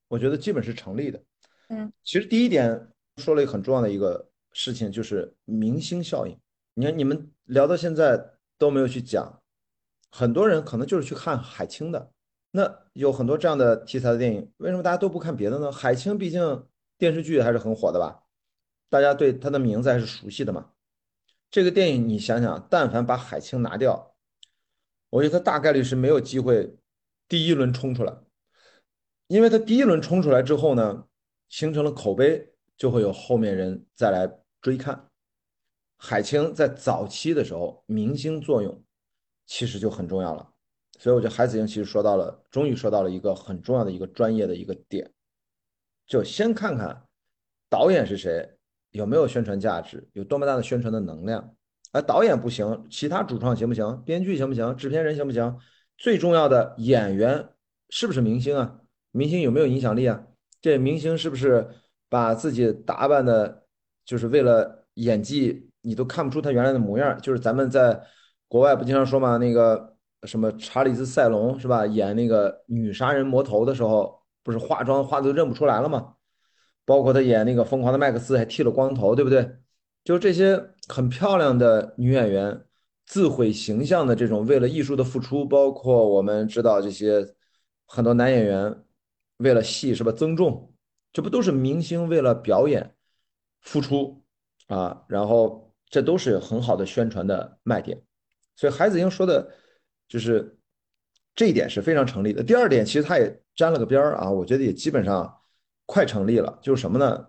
[0.09, 1.23] 我觉得基本是成立的。
[1.69, 6.39] 嗯，其实第一点说了一个很重要的一个事情，就是明星效应。
[6.75, 8.19] 你看你们聊到现在
[8.59, 9.39] 都没有去讲。
[10.11, 12.13] 很多人可能就是去看海清的，
[12.51, 15.73] 那有很多这样的题材的电影，为什么大家都不看别的呢？
[15.73, 16.67] 海清毕竟
[16.99, 18.23] 电视剧还是很火的吧，
[18.91, 20.71] 大家对她的名字还是熟悉的嘛。
[21.51, 24.12] 这个电影你想想，但凡把海清拿掉，
[25.13, 26.75] 我觉得他大概率是没有机会
[27.29, 28.17] 第一轮冲出来，
[29.27, 31.07] 因为他第一轮冲出来之后呢，
[31.51, 34.27] 形成了口碑，就会有后面人再来
[34.63, 35.11] 追看。
[35.99, 38.83] 海清在早期的时候，明星作用。
[39.45, 40.51] 其实就很重要了，
[40.99, 45.13] 所以我觉得海子英其实说到了，终于说到了一个很重要的一个专业的一个点，
[46.07, 47.07] 就先看看
[47.69, 48.57] 导演是谁，
[48.93, 51.55] 有没有宣传价值，有多么大的宣传的能量。
[51.93, 54.03] 而导演不行，其他主创行不行？
[54.05, 54.75] 编剧行不行？
[54.77, 55.57] 制片人行不行？
[55.97, 57.51] 最重要的演员
[57.91, 58.81] 是不是明星啊？
[59.13, 60.25] 明星有没有影响力啊？
[60.61, 61.69] 这明星是不是
[62.09, 63.65] 把自己打扮的，
[64.05, 67.17] 就是为了演技，你都看不出他原来的模样？
[67.21, 68.03] 就是咱们在。
[68.49, 71.87] 国外不经常说嘛，那个什么查理兹·塞隆是吧？
[71.87, 76.17] 演那个女杀人魔头的时候，不是化妆化的都认不出来了吗？
[76.85, 79.57] 包括他演那个疯狂的麦克斯还剃了光头，对不对？
[80.05, 80.63] 就这些
[80.93, 82.67] 很漂亮的女演员，
[83.07, 87.35] 自毁形象的这种为了艺术的付出，包括我们知道这些
[87.87, 88.85] 很多男演员
[89.39, 90.75] 为了戏是吧增重，
[91.11, 92.95] 这不都是明星为了表演
[93.63, 94.23] 付出
[94.67, 95.03] 啊？
[95.09, 98.03] 然后这都是很好的宣传的卖点。
[98.55, 99.51] 所以海子英说的，
[100.07, 100.59] 就是
[101.35, 102.43] 这一点是非常成立的。
[102.43, 105.41] 第二点，其实他也沾了个边儿啊，我觉得也基本上
[105.87, 106.59] 快成立了。
[106.61, 107.29] 就是什么呢？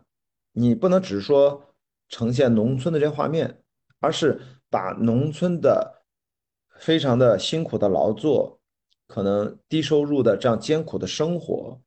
[0.52, 1.73] 你不能只是说
[2.14, 3.64] 呈现农村的这画面，
[4.00, 4.40] 而是
[4.70, 6.04] 把农村的
[6.78, 8.60] 非常的辛苦的劳作，
[9.08, 11.82] 可能低收入的这样艰苦的生活，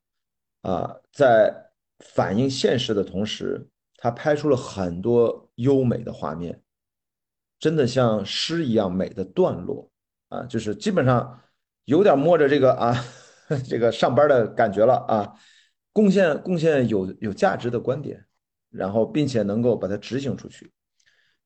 [0.62, 1.70] 啊，在
[2.01, 3.68] 反映现实的同时，
[3.99, 6.61] 他拍出了很多优美的画面，
[7.61, 9.89] 真的像诗一样美的段落
[10.31, 11.41] 啊，就是基本上
[11.85, 12.97] 有点摸着这个啊，
[13.64, 15.33] 这个上班的感觉了啊，
[15.93, 18.26] 贡献贡献有有价值的观点，
[18.70, 20.70] 然后并且能够把它执行出去，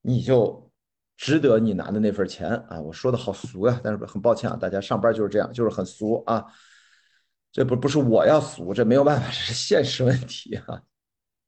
[0.03, 0.71] 你就
[1.17, 2.81] 值得你拿的那份钱啊！
[2.81, 6.45] 我说的好俗呀，但是很抱歉啊，大家上班就是这样，就是很俗啊。
[7.53, 10.83] 这不不是我要俗，这没有办法，这是现实问题啊。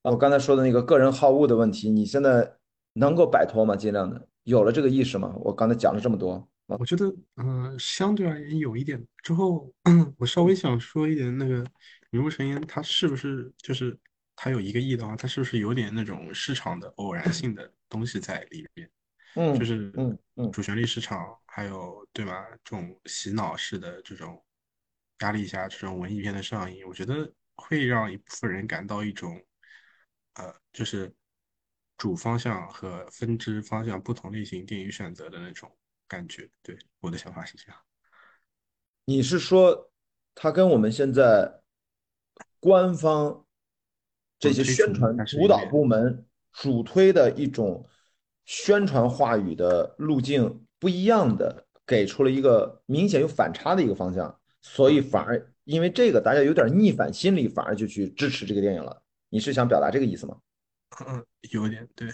[0.03, 2.57] 我刚才说的那个个人好恶的问题，你现在
[2.93, 3.75] 能够摆脱吗？
[3.75, 5.33] 尽量的，有了这个意识吗？
[5.37, 7.05] 我刚才讲了这么多，我觉得，
[7.37, 9.01] 嗯、相对而言有一点。
[9.23, 9.71] 之后，
[10.19, 11.65] 我稍微想说一点，那个
[12.11, 13.97] 引入尘烟，它是不是就是
[14.35, 18.89] 它有一个亿的话，它是不是有点那种市场的偶然性的东西在里面？
[19.35, 22.47] 嗯，就是嗯嗯主旋律市场，还有对吧？
[22.63, 24.43] 这种洗脑式的这种
[25.19, 29.41] 压力下，这种文艺片的上映，我觉得会让一部分人感到一种，
[30.33, 31.13] 呃，就是
[31.97, 35.71] 主方向和分支方向不同类型电影选择的那种
[36.07, 36.49] 感觉。
[36.61, 37.81] 对，我的想法是这样。
[39.05, 39.91] 你是说
[40.35, 41.61] 它跟我们现在
[42.59, 43.42] 官方
[44.51, 47.87] 这些宣传主导部门主推的一种
[48.45, 59.01] 宣传话语的路径不一样的，给出了一个明显有反差的一个方向，所以反而因为这个大家有点逆反心理，反而就去支持这个电影了。
[59.29, 60.37] 你是想表达这个意思吗？
[61.07, 62.09] 嗯，有点对。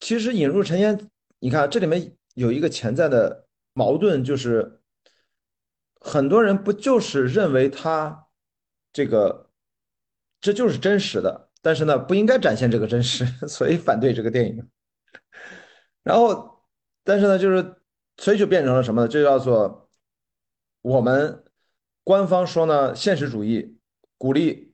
[0.00, 1.08] 其实引入尘烟，
[1.38, 4.80] 你看这里面有一个潜在的矛盾，就是
[6.00, 8.26] 很多人不就是认为他
[8.92, 9.50] 这个
[10.40, 14.66] 这就是真实的，但是呢不应该展现这个真实， 所以反对这个电影。
[16.02, 16.64] 然后，
[17.04, 17.76] 但是呢，就是
[18.16, 19.08] 所以就变成了什么呢？
[19.08, 19.90] 这叫做
[20.80, 21.44] 我们
[22.04, 23.78] 官方说呢，现实主义
[24.16, 24.72] 鼓励，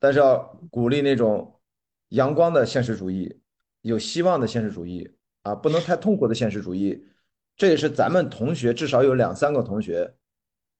[0.00, 0.38] 但是要
[0.72, 1.60] 鼓励那种
[2.08, 3.40] 阳光的现实主义，
[3.82, 7.06] 有希望的现实主义啊，不能太痛苦的现实主义。
[7.54, 10.16] 这也是咱们同学至少有两三个同学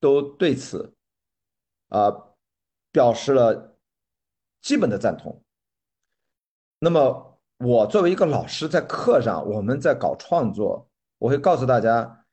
[0.00, 0.96] 都对此
[1.90, 2.10] 啊
[2.90, 3.78] 表示了
[4.60, 5.43] 基本的赞同。
[6.84, 12.26] 那么我作为一个老师，在课上我们在搞创作，我会告诉大家，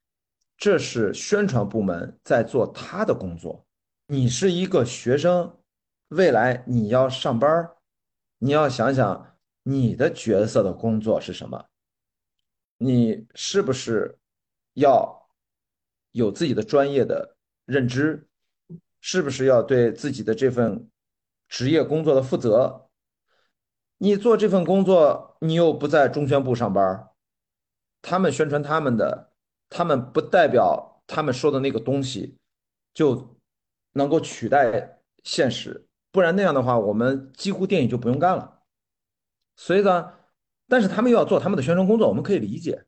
[0.58, 3.66] 这是宣传部门在做他的工作。
[4.08, 5.58] 你是一个学生，
[6.10, 7.72] 未来你要上班，
[8.40, 11.68] 你要想想你的角色的工作是什么，
[12.78, 14.20] 你是不是
[14.74, 15.30] 要
[16.12, 18.28] 有自己的专业的认知，
[19.00, 20.90] 是不是要对自己的这份
[21.48, 22.90] 职业工作的负责？
[24.04, 27.10] 你做这份工作，你又不在中宣部上班，
[28.02, 29.30] 他们宣传他们的，
[29.70, 32.36] 他们不代表他们说的那个东西
[32.96, 33.38] 就
[33.94, 38.64] 能够取代现实，不然那样的话，我们几乎电影就不用干了。
[39.56, 40.14] 所以呢，
[40.68, 42.84] 但是他们又要做他们的宣传工作，我们可以理解。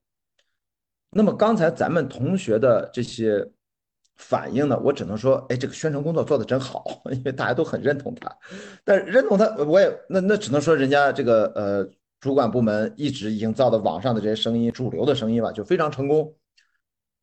[1.11, 3.52] 那么刚才咱们同学的这些
[4.15, 8.33] 反应呢，我只能说，哎，这个宣传工作做得真好， 因为大家都很认同他。
[8.83, 11.89] 但认同他，我也那那只能说人家这个呃
[12.19, 16.35] 主管部门一直营造的网上的这些声音，主流的声音吧，就非常成功，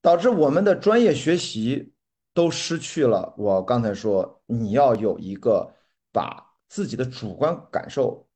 [0.03, 1.93] 导致我们的专业学习
[2.35, 3.33] 都失去了。
[3.39, 5.73] 我刚才说，你要有一个
[6.13, 8.29] 把自己的主观感受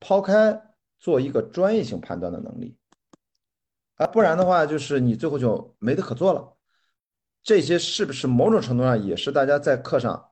[0.00, 0.60] 抛开，
[0.98, 2.76] 做一个专业性判断的能力。
[3.96, 6.51] 啊，不然的话，就是你最后就没得可做了。
[7.42, 10.30] 这些是不是某种程度上也是大家在课上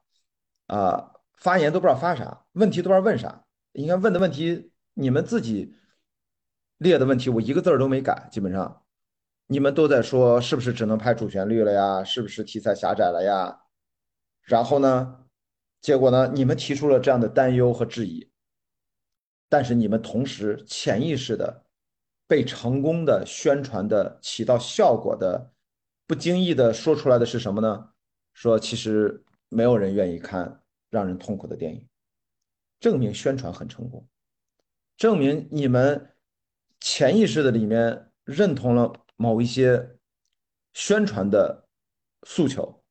[0.66, 3.44] 啊发言都不知道发啥，问题都不知道问啥？
[3.72, 5.74] 应该问的问题，你们自己
[6.78, 8.82] 列的问题，我一个字儿都没改，基本上
[9.46, 12.04] 你们都在说是不是只能拍主旋律了呀？
[12.04, 13.62] 是不是题材狭窄了呀？
[14.42, 15.24] 然后呢，
[15.80, 18.30] 结果呢，你们提出了这样的担忧和质疑，
[19.48, 21.64] 但是你们同时潜意识的。
[22.30, 25.50] 被成功的宣传的起到效果的，
[26.10, 27.88] 不经意的说出来的是什么呢？
[28.34, 31.86] 说其实没有人愿意看让人痛苦的电影，
[32.80, 34.04] 证明宣传很成功，
[34.96, 36.10] 证明你们
[36.80, 39.88] 潜意识的里面认同了某一些
[40.72, 41.68] 宣传的
[42.26, 42.82] 诉求。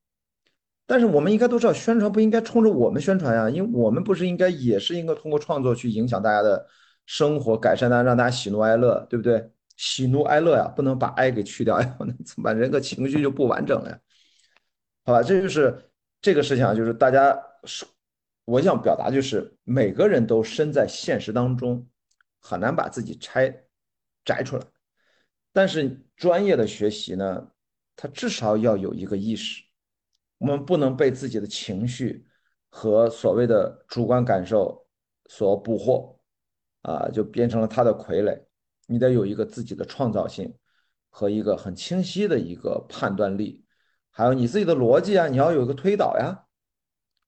[0.87, 6.65] 但是我们应该都知道，宣传不应该冲着我们宣传呀，因为我们不是应该也是应该通过创作去影响大家的。
[7.05, 9.51] 生活改善大家，让大家喜怒哀乐，对不对？
[9.79, 12.57] 喜怒哀乐呀，不能把哀给去掉呀， 那怎么办？
[12.57, 13.97] 人个情绪就不完整了呀。
[15.05, 15.23] 好吧？
[15.23, 15.89] 这就是
[16.21, 17.85] 这个事情啊，就是大家是，
[18.43, 21.87] 我想表达就是每个人都身在现实当中，
[22.41, 23.63] 很难把自己拆
[24.25, 24.65] 摘出来。
[25.53, 27.49] 但是专业的学习呢，
[27.95, 29.63] 它至少要有一个意识，
[30.39, 32.27] 我们不能被自己的情绪
[32.69, 34.85] 和所谓的主观感受
[35.27, 36.19] 所捕获，
[36.81, 38.48] 啊，就变成了他的傀儡。
[38.89, 40.51] 你得有一个自己的创造性
[41.09, 43.63] 和一个很清晰的一个判断力，
[44.09, 46.45] 还有你自己的逻辑啊，你要有一个推导呀，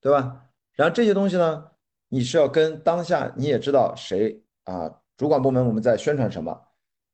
[0.01, 0.47] 对吧？
[0.73, 1.71] 然后这些东西呢，
[2.09, 6.59] 你是要跟当下你也知道谁啊，主管部门我们在宣传什么。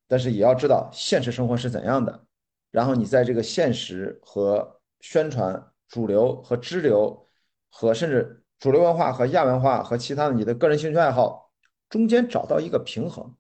[0.09, 2.25] 但是也要知道现实生活是怎样的，
[2.71, 7.27] 然后你在这个现实和宣传主流和支流
[7.69, 11.51] 和甚至主流文化和亚文化和其他的你的个人兴趣爱好
[11.89, 13.35] 中间找到一个平衡，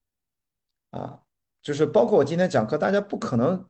[0.91, 1.19] 啊，
[1.61, 3.67] 就是包括我今天讲课，大家不可能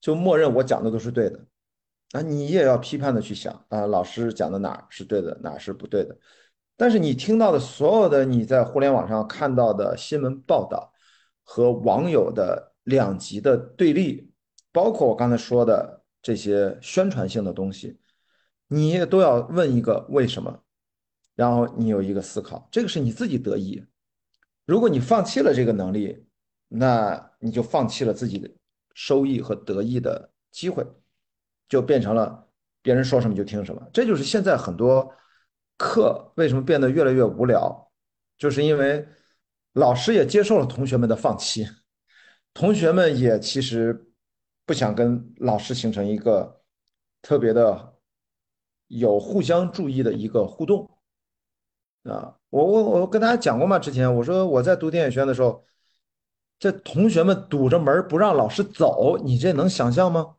[0.00, 1.44] 就默认我讲的都是对的，
[2.12, 6.16] 啊，你也要批判的去想啊，老师讲的哪是对的，哪是不对的，
[6.76, 10.92] 但是你听到的所有的你在互联网上看到的新闻报道。
[11.42, 14.30] 和网友的两极的对立，
[14.70, 17.98] 包括我刚才说的这些宣传性的东西，
[18.68, 20.62] 你也都要问一个为什么，
[21.34, 23.84] 然后你有一个思考，这个是你自己得意。
[24.64, 26.24] 如果你放弃了这个能力，
[26.72, 28.50] 那你就放弃了自己的
[28.94, 30.86] 收益和得意的机会，
[31.68, 32.48] 就变成了
[32.80, 33.86] 别人说什么就听什么。
[33.92, 35.12] 这就是现在很多
[35.76, 37.90] 课为什么变得越来越无聊，
[38.38, 39.06] 就是因为。
[39.74, 41.64] 老师也接受了同学们的放弃，
[42.52, 44.12] 同学们也其实
[44.66, 46.60] 不想跟老师形成一个
[47.22, 47.94] 特别的
[48.88, 50.90] 有互相注意的一个互动
[52.02, 52.36] 啊！
[52.50, 55.64] 我我我跟大家讲过嘛，之前我说我在读电影学院的时候，
[56.60, 60.36] 这同学们堵着门不让老师走，你这能想象吗？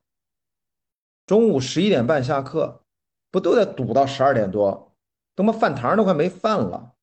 [1.26, 2.84] 中午十一点半下课，
[3.32, 4.96] 不都得堵到十二点多？
[5.36, 6.94] 他妈饭堂都快没饭了。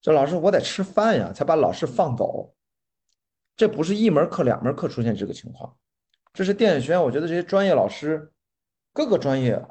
[0.00, 2.54] 这老师，我得吃饭呀，才把老师放走。
[3.56, 5.76] 这不是一门课、两门课出现这个情况，
[6.32, 7.02] 这是电影学院。
[7.02, 8.32] 我觉得这些专业老师，
[8.94, 9.62] 各个专业，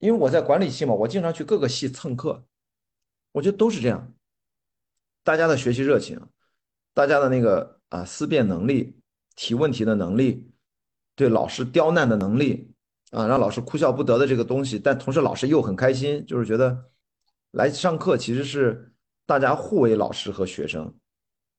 [0.00, 2.44] 因为我在管理系嘛，我经常去各个系蹭课，
[3.32, 4.12] 我觉得都是这样。
[5.24, 6.20] 大家的学习热情，
[6.94, 9.00] 大家的那个啊思辨能力、
[9.36, 10.50] 提问题的能力，
[11.14, 12.72] 对老师刁难的能力
[13.10, 16.90] 啊，让老师哭笑不得的这个东西，但同时老师又很开心，就是觉得
[17.52, 18.86] 来上课其实是。
[19.26, 20.92] 大家互为老师和学生，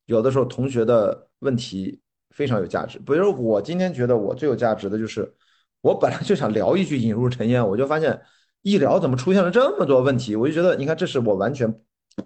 [0.06, 2.02] 有的时候同学的问题
[2.32, 3.00] 非常有价值。
[3.00, 5.34] 比如我今天觉得我最有价值的就是，
[5.80, 8.22] 我本来就想聊一句引入尘烟，我就发现
[8.62, 11.74] 一聊怎么出现了这么多问题，我就觉得你看这是我完全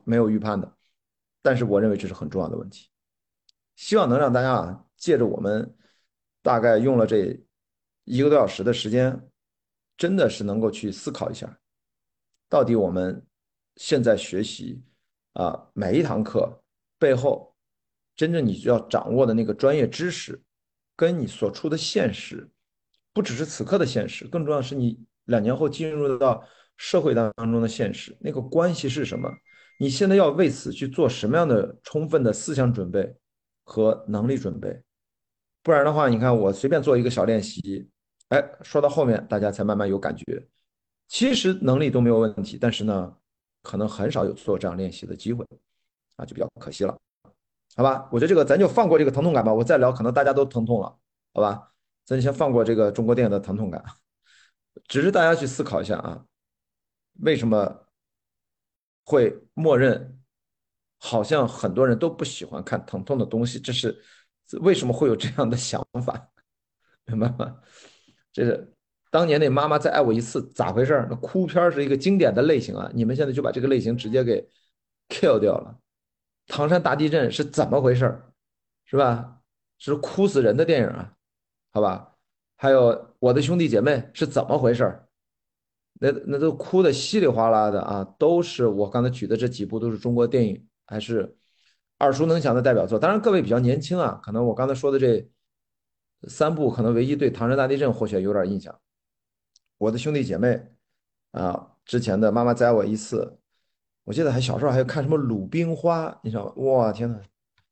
[0.04, 0.74] 没有预判的，
[1.44, 2.90] 但是我认为这是很重要的问题。
[3.76, 5.76] 希望能让大家啊借着我们
[6.42, 7.40] 大概用了这
[8.04, 9.20] 一个多小时的时间，
[9.98, 11.60] 真的是能够去思考一下，
[12.50, 13.26] 到底我们
[13.76, 14.84] 现在学习。
[15.34, 16.64] 啊，每一堂课
[16.98, 17.54] 背后，
[18.16, 20.42] 真正你需要掌握的那个专业知识，
[20.96, 22.50] 跟你所处的现实，
[23.12, 26.42] 不只是此刻的现实，更重要的是你两年后进入到
[26.78, 29.30] 社会当中的现实，那个关系是什么？
[29.78, 33.14] 你现在要为此去做什么样的充分的思想准备
[33.66, 34.82] 和能力准备？
[35.62, 37.90] 不然的话，你看我随便做一个小练习，
[38.30, 40.48] 哎，说到后面大家才慢慢有感觉，
[41.10, 43.18] 其实能力都没有问题，但是呢？
[43.68, 45.44] 可能很少有做这样练习的机会，
[46.18, 46.96] 啊，就比较可惜了，
[47.76, 48.08] 好吧？
[48.12, 51.00] 我觉得这个咱就放过这个疼痛感吧，我再聊可能大家都疼痛了，
[51.34, 51.72] 好吧？
[52.06, 53.84] 咱先放过这个中国电影的疼痛感，
[54.88, 56.24] 只是大家去思考一下啊，
[57.22, 57.88] 为什么
[59.04, 60.15] 会默认
[61.00, 63.60] 好像很多人都不喜欢看疼痛的东西？
[63.60, 63.98] 这是
[64.62, 66.30] 为什么会有这样的想法？
[67.06, 67.58] 明白吗？
[68.32, 68.72] 这是。
[69.12, 71.08] 当年那妈妈再爱我一次咋回事？
[71.10, 74.46] 那哭片是一个经典的类型啊，你们现在就把这个类型直接给
[75.08, 75.80] kill 掉了。
[76.48, 78.22] 唐山大地震是怎么回事？
[78.84, 79.40] 是吧？
[79.78, 81.14] 是哭死人的电影啊，
[81.72, 82.14] 好吧？
[82.58, 85.02] 还有我的兄弟姐妹是怎么回事？
[85.94, 91.38] 那那都哭的稀里哗啦的啊，都是我刚才举的这几部都是中国电影，还是
[92.00, 93.00] 耳熟能详的代表作。
[93.00, 95.30] 当然各位比较年轻啊，可能我刚才说的这
[96.28, 98.80] 三部，可能唯一对唐山大地震或许有点印象。
[99.78, 100.72] 我的兄弟姐妹
[101.32, 103.40] 啊，之前的妈妈载我一次，
[104.06, 106.54] 我记得还小时候还有看什么《鲁冰花》，你知道吗？
[106.56, 107.20] 哇，天呐，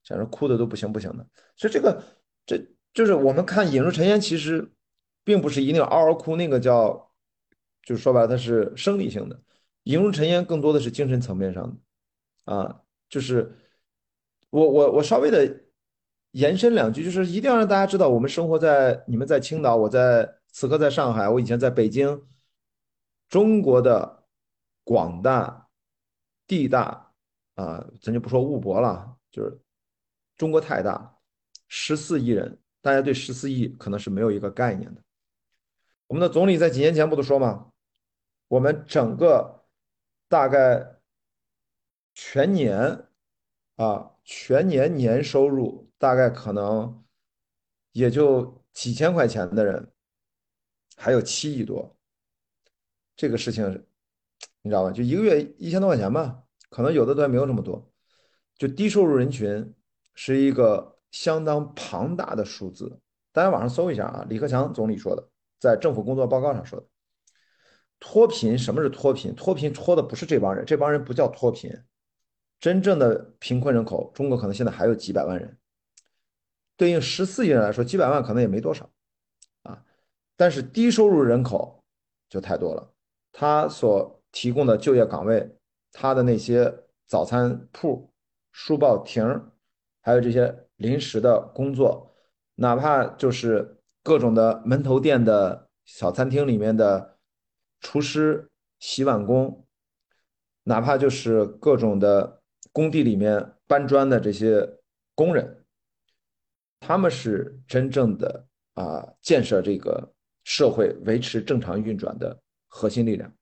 [0.03, 1.25] 简直哭的都不行不行的。
[1.55, 2.03] 所以这个，
[2.45, 2.57] 这
[2.93, 4.69] 就是我们看《引入尘烟》，其实
[5.23, 7.11] 并不是一定要嗷嗷哭，那个叫，
[7.83, 9.35] 就是说白了，它是生理性的；
[9.83, 12.53] 《引入尘烟》更多的是精神层面上的。
[12.53, 12.81] 啊，
[13.13, 13.55] 就是
[14.49, 15.61] 我我我稍微的
[16.31, 20.37] 延伸两句，就是一定要让大家知道，我们生活在你们在青岛，我在。
[20.55, 22.27] 此刻在上海，我以前在北京，
[23.27, 24.23] 中国的
[24.83, 25.67] 广大
[26.45, 27.11] 地大
[27.55, 29.59] 啊，咱就不说物博了，就是
[30.37, 31.17] 中国太大，
[31.67, 35.01] 十四亿人，大家对十四亿可能是没有一个概念的。
[36.05, 37.71] 我们的总理在几年前不都说吗？
[38.47, 39.65] 我们整个
[40.29, 40.85] 大概
[42.13, 43.07] 全年
[43.75, 47.03] 啊，全年年收入大概可能
[47.91, 49.91] 也就几千块钱的人，
[50.95, 51.97] 还有七亿多。
[53.15, 53.85] 这个事情
[54.61, 54.91] 你知道吧？
[54.91, 57.91] 就一个月一千多块钱吧，可能有的都还没有这么多。
[58.57, 59.73] 就低收入人群
[60.13, 62.99] 是一个相当庞大的数字，
[63.31, 65.29] 大家网上搜一下啊，李克强总理说的，
[65.59, 66.85] 在政府工作报告上说的。
[67.99, 69.33] 脱贫，什么是脱贫？
[69.33, 71.71] 脱贫脱的不是这帮人，这帮人不叫脱贫。
[72.63, 75.57] 真正的贫困人口，中国可能现在还有几百万人，
[76.77, 78.89] 对应十四亿人来说，几百万可能也没多少
[79.63, 79.83] 啊。
[80.37, 81.83] 但是低收入人口
[82.29, 82.89] 就太多了，
[83.33, 85.57] 他所提供的就业岗位，
[85.91, 86.73] 他的那些
[87.05, 88.09] 早餐铺、
[88.53, 89.51] 书报亭，
[89.99, 92.15] 还有这些临时的工作，
[92.55, 97.17] 哪怕就是各种的门头店的小餐厅里面的。
[97.81, 98.49] 厨师、
[98.79, 99.67] 洗碗工，
[100.63, 102.41] 哪怕就是各种的
[102.73, 104.67] 工地里面搬砖的这些
[105.15, 105.63] 工人，
[106.81, 110.11] 他们是真正的啊建设这个
[110.43, 112.37] 社会、维持正常运转的
[112.67, 113.33] 核心力量。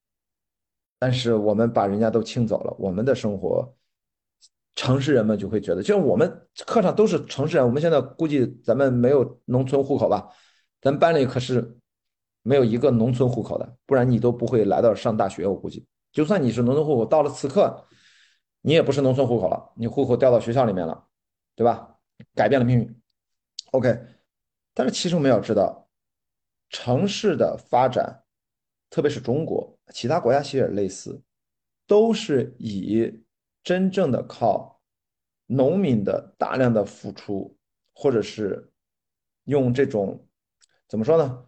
[0.99, 3.73] 但是我们把人家都清走了，我们的生活，
[4.75, 10.29] 城市人们就会觉得，就像我们课上都是城市人，我们现在估计咱们没有农村户口吧？
[10.79, 11.75] 咱班里可是。
[12.43, 15.45] 没有一个农村户口的，不然你都不会来到上大学。
[15.45, 17.85] 我估计，就算你是农村户口，到了此刻，
[18.61, 21.07] 你也不是农村户口了，你户口调到学校里面了，
[21.55, 21.97] 对吧？
[22.35, 23.01] 改变了命运。
[23.71, 23.99] OK，
[24.73, 25.89] 但是其实我们要知道，
[26.69, 28.23] 城市的发展，
[28.89, 31.19] 特别是中国，其他国家其实也类似，
[31.87, 33.23] 都是以
[33.63, 34.79] 真正的靠
[35.47, 37.57] 农民的大量的付出，
[37.93, 38.71] 或者是
[39.45, 40.27] 用这种
[40.87, 41.45] 怎么说呢？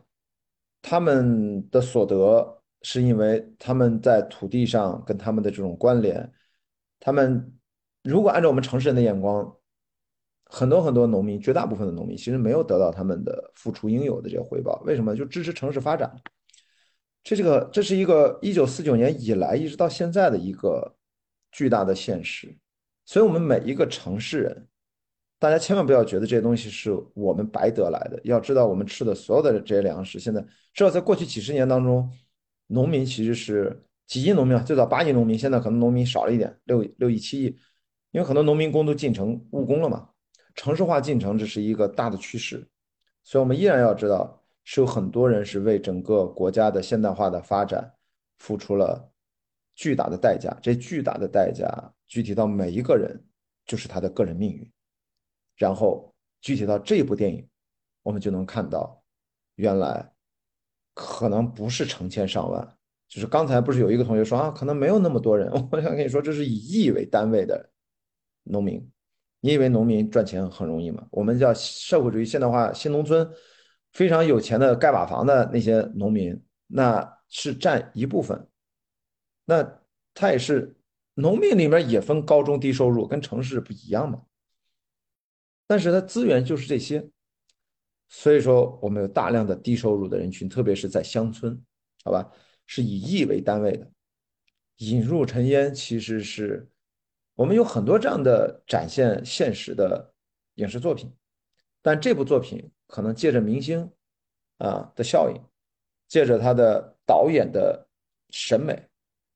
[0.82, 6.34] 他们的所得是因为他们在土地上跟他们的这种关联。
[7.06, 7.54] 他们
[8.02, 9.54] 如果按照我们城市人的眼光，
[10.46, 14.82] 很多很多农民，绝大部分的农民其实没有得到他们的付出应有的这个回报。
[14.86, 15.14] 为什么？
[15.14, 16.10] 就支持城市发展。
[17.22, 20.96] 这这个这是一个一九四九年以来一直到现在的一个
[21.52, 22.58] 巨大的现实。
[23.04, 24.68] 所以，我们每一个城市人。
[25.40, 28.18] 大家千万不要觉得这些东西是我们白得来的。
[28.24, 30.40] 要知道，我们吃的所有的这些粮食，现在
[30.74, 32.10] 至少在过去几十年当中，
[32.68, 37.46] 农民其实是几亿农民啊，最早八亿农民，现在可能农民少了一点，六六亿七亿，
[38.12, 40.10] 因为很多农民工都进城务工了嘛。
[40.56, 42.68] 城市化进程这是一个大的趋势，
[43.24, 47.92] 所以我们依然要知道，是有很多人是为整个国家的现代化的发展
[48.38, 49.12] 付出了
[49.74, 50.56] 巨大的代价。
[50.62, 51.66] 这巨大的代价，
[52.08, 53.20] 具体到每一个人，
[53.66, 54.72] 就是他的个人命运。
[55.56, 57.48] 然后具体到这部电影，
[58.04, 59.02] 我们就能看到，
[59.56, 60.14] 原来
[60.94, 62.78] 可能不是成千上万，
[63.14, 65.48] 就是刚才不是有一个同学说啊，可能没有那么多人。
[65.72, 67.70] 我想跟你说，这是以亿为单位的
[68.46, 68.90] 农民。
[69.40, 71.06] 你以为农民赚钱很容易吗？
[71.12, 73.30] 我们叫社会主义现代化新农村，
[73.92, 78.48] 非常有钱的盖瓦房的那些农民，那是占一部分。
[79.46, 79.80] 那
[80.16, 80.76] 他也是
[81.14, 84.24] 农民里面也分高中低收入，跟城市不一样嘛？
[85.68, 87.08] 但是他资源就是这些，
[88.10, 91.64] 所以说我们有大量的低收入的人群，特别是在乡村，
[92.04, 92.28] 好吧，
[92.76, 93.88] 是以亿为单位的。
[94.78, 96.68] 引入尘烟其实是
[97.36, 100.12] 我们有很多这样的展现现实的
[100.56, 101.16] 影视作品，
[101.84, 103.88] 但这部作品可能借着明星
[104.58, 105.40] 啊的效应，
[106.08, 107.88] 借着他的导演的
[108.32, 108.90] 审美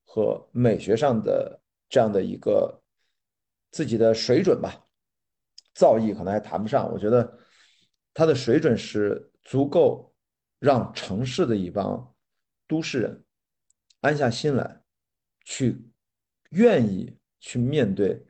[0.04, 2.82] 和美学上的这样的一个
[3.70, 4.84] 自己的水准吧。
[5.76, 7.38] 造诣可能还谈不上，我觉得
[8.16, 10.12] 他的水准是足够
[10.58, 12.16] 让城市的一帮
[12.68, 13.24] 都市人
[14.02, 14.82] 安下心来，
[15.44, 15.82] 去
[16.52, 18.26] 愿意去面对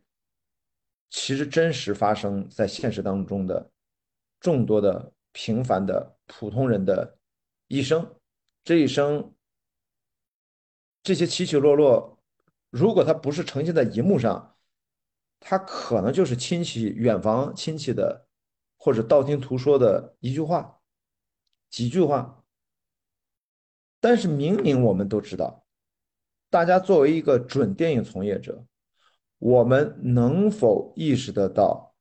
[1.10, 3.72] 其实真实发生在现实当中的
[4.40, 7.18] 众多的平凡的普通人的
[7.68, 8.16] 一生。
[8.64, 9.34] 这一生
[11.04, 12.20] 这些起起落落，
[12.70, 14.54] 如果他不是呈现在荧幕上。
[15.40, 18.28] 他可能就是亲戚远房亲戚的，
[18.76, 20.82] 或者道听途说的一句话、
[21.70, 22.44] 几句话。
[24.00, 25.66] 但是明明我们都知道，
[26.50, 28.64] 大家作为一个准电影从业者，
[29.40, 31.94] 我们能否意识得到，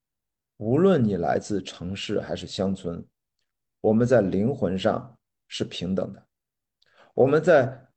[0.59, 3.05] 无论你来自城市还是乡村，
[3.81, 5.18] 我们在灵魂上
[5.48, 6.27] 是平等的，
[7.14, 7.89] 我们在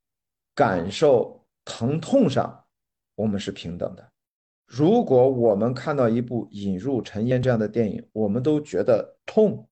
[0.55, 2.65] 感受疼痛上，
[3.15, 4.11] 我们是平等的。
[4.65, 9.67] 如果我们看到一部《引入尘烟》这样的电影，我们都觉得痛，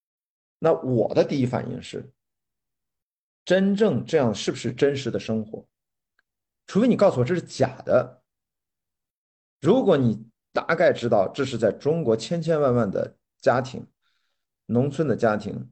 [0.59, 2.09] 那我的第一反应是：
[3.47, 5.65] 真正这样是不是真实的生活？
[6.65, 8.21] 除非你告诉我这是假的。
[9.61, 13.87] 如果你大概知道这是在中国千千万万的家庭、
[14.65, 15.71] 农村的家庭，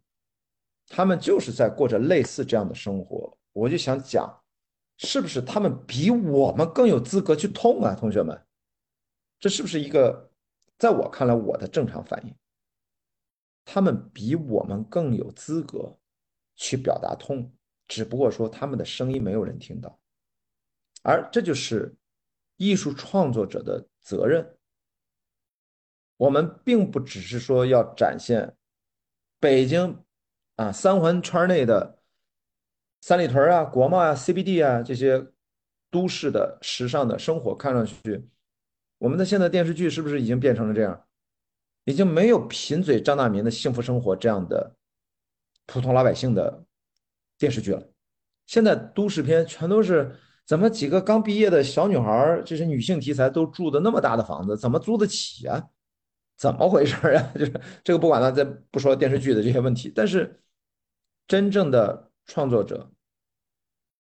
[0.87, 4.41] 他们就是在过着类似这样的生活，我就想讲，
[4.97, 8.41] 是不是他们比我们更有资格去痛啊，同学们？
[9.37, 10.31] 这是不是一个，
[10.77, 12.33] 在我看来我的正常反应？
[13.65, 15.97] 他们比我们更有资格
[16.55, 17.51] 去表达痛，
[17.87, 19.99] 只不过说他们的声音没有人听到，
[21.03, 21.95] 而这就是
[22.57, 24.57] 艺术创作者的责任。
[26.17, 28.55] 我们并不只是说要展现
[29.39, 30.03] 北京
[30.55, 31.99] 啊三环圈内的
[33.01, 35.27] 三里屯啊、国贸啊、CBD 啊这些
[35.91, 38.29] 都市的时尚的生活，看上去。
[38.97, 41.05] 我们的现在电视剧是不是已经变成了这样？
[41.83, 44.75] 已经没有贫嘴张大民的幸福生活这样的
[45.67, 46.65] 普通老百姓的
[47.37, 47.83] 电视剧了。
[48.45, 55.69] 现在都市片全都是怎么几个刚毕业的小女孩，这是女性题材，都住的那么大的房子，怎么租得起啊？
[56.37, 57.31] 怎么回事啊？
[57.37, 59.91] 就是这个不管了，再不说电视剧的这些问题。
[59.95, 60.41] 但是
[61.27, 62.91] 真正的创作者，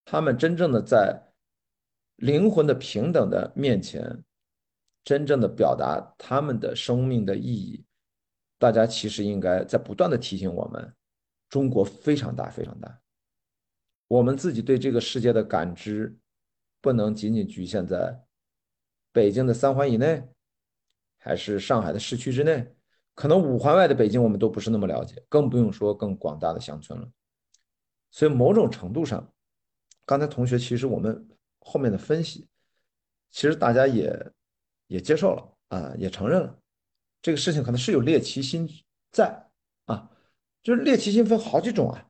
[0.03, 1.19] 他们真正的在
[2.17, 4.23] 灵魂的平等的面前。
[5.03, 7.85] 真正的表达他们的生命的意义，
[8.57, 10.95] 大家其实应该在不断的提醒我们：
[11.47, 12.99] 中国非常大，非常大。
[14.15, 16.17] 我们自己对这个世界的感知，
[16.81, 18.23] 不能仅仅局限在
[19.11, 20.23] 北京的三环以内，
[21.17, 22.73] 还是上海的市区之内。
[23.13, 27.09] 可能五环外的北京，我们都不是那么了解，更不用说更广大的乡村了。
[28.11, 29.33] 所以，某种程度上，
[30.05, 31.27] 刚才同学其实我们
[31.59, 32.47] 后面的分析，
[33.31, 34.31] 其实大家也。
[34.87, 36.59] 也接受了啊，也承认了
[37.19, 38.69] 这个事情可能是有猎奇心
[39.11, 39.49] 在
[39.85, 40.11] 啊，
[40.61, 42.07] 就是猎奇心分好几种啊。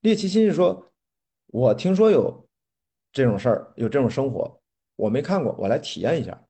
[0.00, 0.89] 猎奇心是说，
[1.52, 2.48] 我听说有
[3.12, 4.60] 这种事儿，有这种生活，
[4.96, 6.46] 我没看过，我来体验一下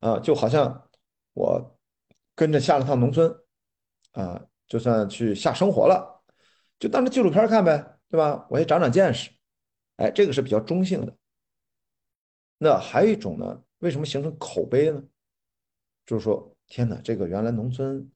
[0.00, 0.88] 啊，就好像
[1.34, 1.78] 我
[2.34, 3.30] 跟着下了趟农村
[4.12, 6.22] 啊，就算去下生活了，
[6.78, 8.46] 就当着纪录片看呗，对吧？
[8.50, 9.30] 我也长长见识，
[9.96, 11.14] 哎，这个是比较中性的。
[12.56, 13.62] 那还有一种呢？
[13.78, 15.02] 为什么形成口碑呢？
[16.04, 18.10] 就是说，天哪，这个原来农村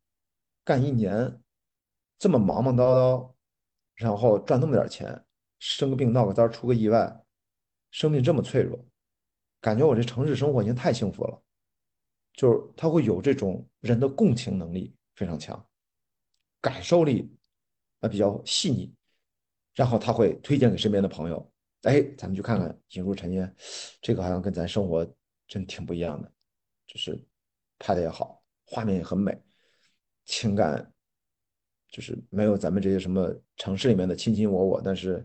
[0.64, 1.40] 干一年
[2.18, 3.32] 这么忙忙叨叨，
[3.94, 5.23] 然后赚那么点钱，
[5.66, 7.24] 生个病闹个灾出个意外，
[7.90, 8.78] 生命这么脆弱，
[9.60, 11.42] 感觉我这城市生活已经太幸福了。
[12.34, 15.66] 就是他会有这种人的共情能力非常强，
[16.60, 17.34] 感受力
[18.00, 18.92] 啊比较细腻，
[19.74, 23.48] 然后他会推荐给身边的朋友，哎，咱们去看看《引入尘烟》，
[24.02, 25.08] 这个好像跟咱生活。
[25.46, 26.32] 真挺不一样的，
[26.86, 27.22] 就是
[27.78, 29.38] 拍的也好，画面也很美，
[30.24, 30.90] 情感
[31.90, 35.24] 就是没有咱们这些什么城市里面的卿卿我我，但是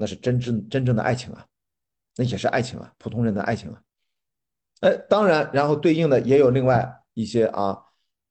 [0.00, 1.46] 那是真正真正的爱情啊，
[2.16, 3.80] 那也是爱情啊，普通人的爱情啊。
[4.80, 7.78] 哎，当然，然后对应的也有另外一些啊，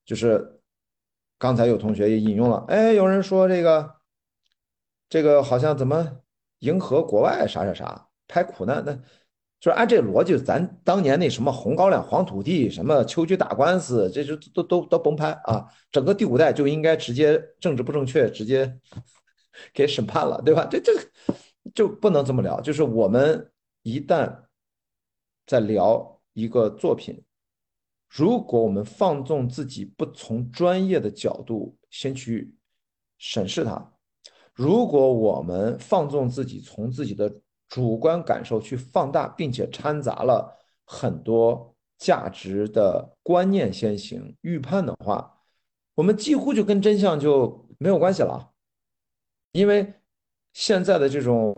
[0.04, 0.60] 就是
[1.38, 3.96] 刚才有同学也引用了，哎，有人说这个
[5.08, 6.22] 这个好像怎么
[6.60, 9.00] 迎合国外啥啥啥，拍苦难那。
[9.62, 15.68] 就是按这逻辑，咱当年那什么红高粱、黄土地，什么秋菊打官司，这就都都都甭拍啊！
[15.92, 18.80] 整个第五代就应该直接政治不正确，直接
[19.76, 20.66] 给审判了，对吧？
[20.72, 20.94] 这这
[21.74, 22.60] 就不能这么聊。
[22.62, 23.52] 就是我们
[23.84, 24.44] 一旦
[25.46, 27.24] 在聊一个作品，
[28.08, 32.54] 如果我们放纵自己，不从专业的角度先去
[33.18, 33.94] 审视它，
[34.54, 37.34] 如果我们放纵自己，从自己的
[37.68, 45.42] 主观感受去放大，并且掺杂了很多价值的观念先行预判的话，
[45.96, 48.52] 我们几乎就跟真相就没有关系了。
[49.52, 49.94] 因为
[50.54, 51.56] 现在的这种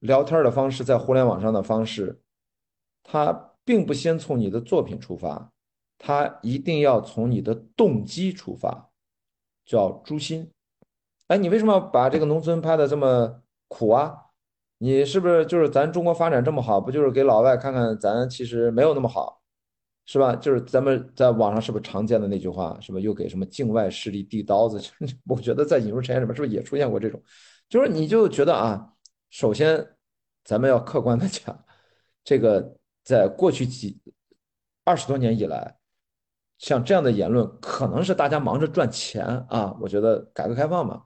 [0.00, 2.20] 聊天的方式，在互联网上的方式，
[3.02, 3.32] 它
[3.64, 5.52] 并不先从你的作品出发，
[5.98, 8.90] 它一定要从你的动机出发，
[9.64, 10.50] 叫诛心。
[11.28, 14.16] 哎，你为什么把这个农村拍的这么苦啊？
[14.78, 19.42] 你是不是就是咱中国发展这么好，不就是给老外看看咱其实没有那么好，
[20.06, 20.36] 是吧？
[20.36, 24.80] 就是咱们在网上是不是常见的那句话，是不是又给什么境外势力递刀子？
[25.26, 27.20] 我觉得在引入产业里面是不是也出现过这种？
[27.68, 28.94] 就是你就觉得啊，
[29.30, 29.96] 首先
[30.44, 31.64] 咱们要客观的讲，
[32.24, 34.00] 这个在过去几
[34.84, 35.76] 二十多年以来，
[36.58, 39.76] 像这样的言论，可能是大家忙着赚钱啊。
[39.80, 41.04] 我觉得改革开放嘛，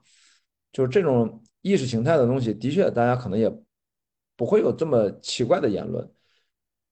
[0.71, 1.41] 就是这种。
[1.65, 3.49] 意识形态的东西，的确，大家可能也
[4.35, 6.11] 不会有这么奇怪的言论。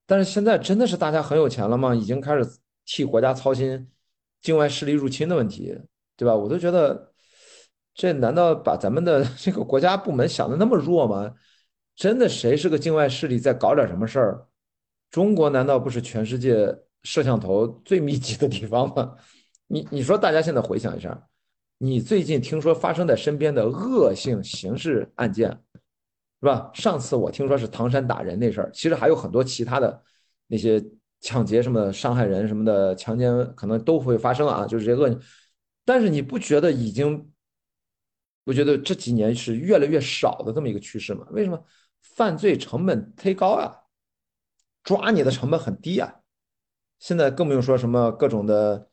[0.06, 1.94] 但是现在真的是大家很有钱了吗？
[1.94, 2.50] 已经开始
[2.86, 3.92] 替国家操心
[4.40, 5.78] 境外势力入侵的问题，
[6.16, 6.34] 对吧？
[6.34, 7.11] 我都觉得，
[7.94, 11.34] 这难道把咱们的 这个国家部门想的那么弱吗？
[11.96, 14.48] 真的谁是个境外势力在搞点什么事儿？
[15.10, 16.74] 中国难道不是全世界
[17.04, 19.16] 摄像头最密集的地方吗？
[19.68, 21.28] 你你说大家现在回想一下，
[21.78, 25.50] 你最近听说发生在身边的恶性刑事案件？
[26.40, 26.72] 是吧？
[26.74, 30.02] 上次我听说是唐山打人那事儿，其实还有很多其他的
[30.48, 30.84] 那些
[31.20, 34.66] 抢劫什么的、伤害人什么的、强奸，可能都会发生啊。
[34.66, 35.20] 就是这些恶，
[35.86, 37.31] 但是你不觉得已经？
[38.44, 41.26] 我觉得这几年是越来越少的这么一个趋势嘛？
[41.32, 41.64] 为什么？
[42.02, 43.72] 犯罪成本忒高啊，
[44.84, 46.14] 抓你的成本很低啊。
[47.00, 48.90] 现在更不用说什么各种的，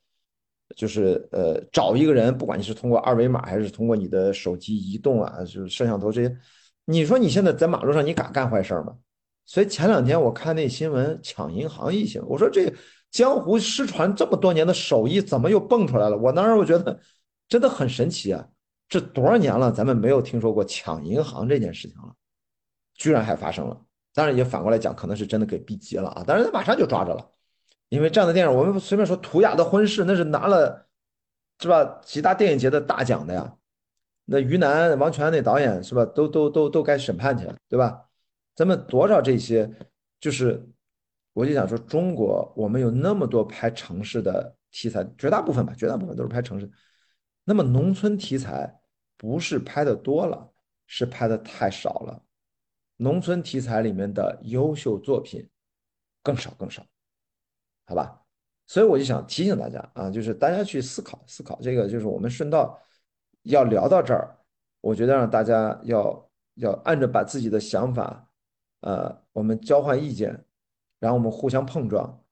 [0.77, 6.37] 就是呃，找一个人，不管你是通过二维码还是通过你的手机移动啊，就是摄像头这些。
[6.85, 8.97] 你说你现在在马路上，你敢干坏事吗？
[9.45, 12.73] 所以前两天我看那新闻抢银行一行，我说这
[13.11, 16.17] 江湖失传这么多年的手艺怎么又蹦出来了？
[16.17, 17.01] 我当时我觉得
[17.49, 18.47] 真的很神奇啊！
[18.89, 22.15] 这多少年了，咱们没有听说过抢银行这件事情了，
[22.95, 23.79] 居然还发生了。
[24.15, 26.25] 当然也反过来讲，可能是真的给逼急了啊！
[26.27, 27.31] 当然他马上就抓着了，
[27.89, 30.89] 因为这样的电影，我们随便说《图雅的婚事》，那是拿了
[31.61, 33.55] 是吧几大电影节的大奖的呀。
[34.25, 36.05] 那于南、王全安那导演是吧？
[36.05, 38.05] 都都都都该审判去了，对吧？
[38.57, 39.71] 咱们多少这些，
[40.19, 40.67] 就是
[41.33, 46.69] 我就想说，中国我们有那么多拍城市的题材，绝大部分吧，绝大部分都是拍城市。
[47.49, 48.79] 那么农村题材
[49.17, 50.53] 不是拍的多了，
[50.87, 52.23] 是拍的太少了。
[52.99, 55.49] 农村题材里面的优秀作品
[56.23, 56.85] 更少更少，
[57.87, 58.21] 好吧？
[58.67, 62.79] 所以我就想提醒大家啊，就是大家去思考思考这个，就是我们顺道。
[63.45, 64.37] 要聊到这儿，
[64.83, 68.31] 我觉得让大家要要按着把自己的想法，
[68.81, 70.45] 呃，我们交换意见，
[70.99, 72.23] 然后我们互相碰撞。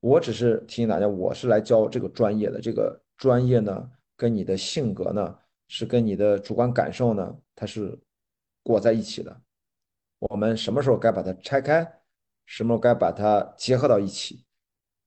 [0.00, 5.38] 我只是提醒大家，我是来教这个专业的，这个专业呢，跟你的性格呢，
[5.68, 7.98] 是跟你的主观感受呢，它是
[8.62, 9.42] 裹在一起的。
[10.18, 11.82] 我们什么时候该把它拆开，
[12.46, 14.44] 什么时候该把它结合到一起，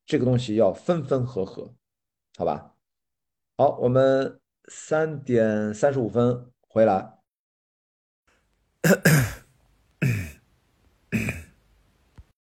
[0.05, 1.73] 这个东西要分分合合，
[2.37, 2.75] 好吧？
[3.57, 4.39] 好，我们。
[4.69, 7.19] 三点三十五分回来。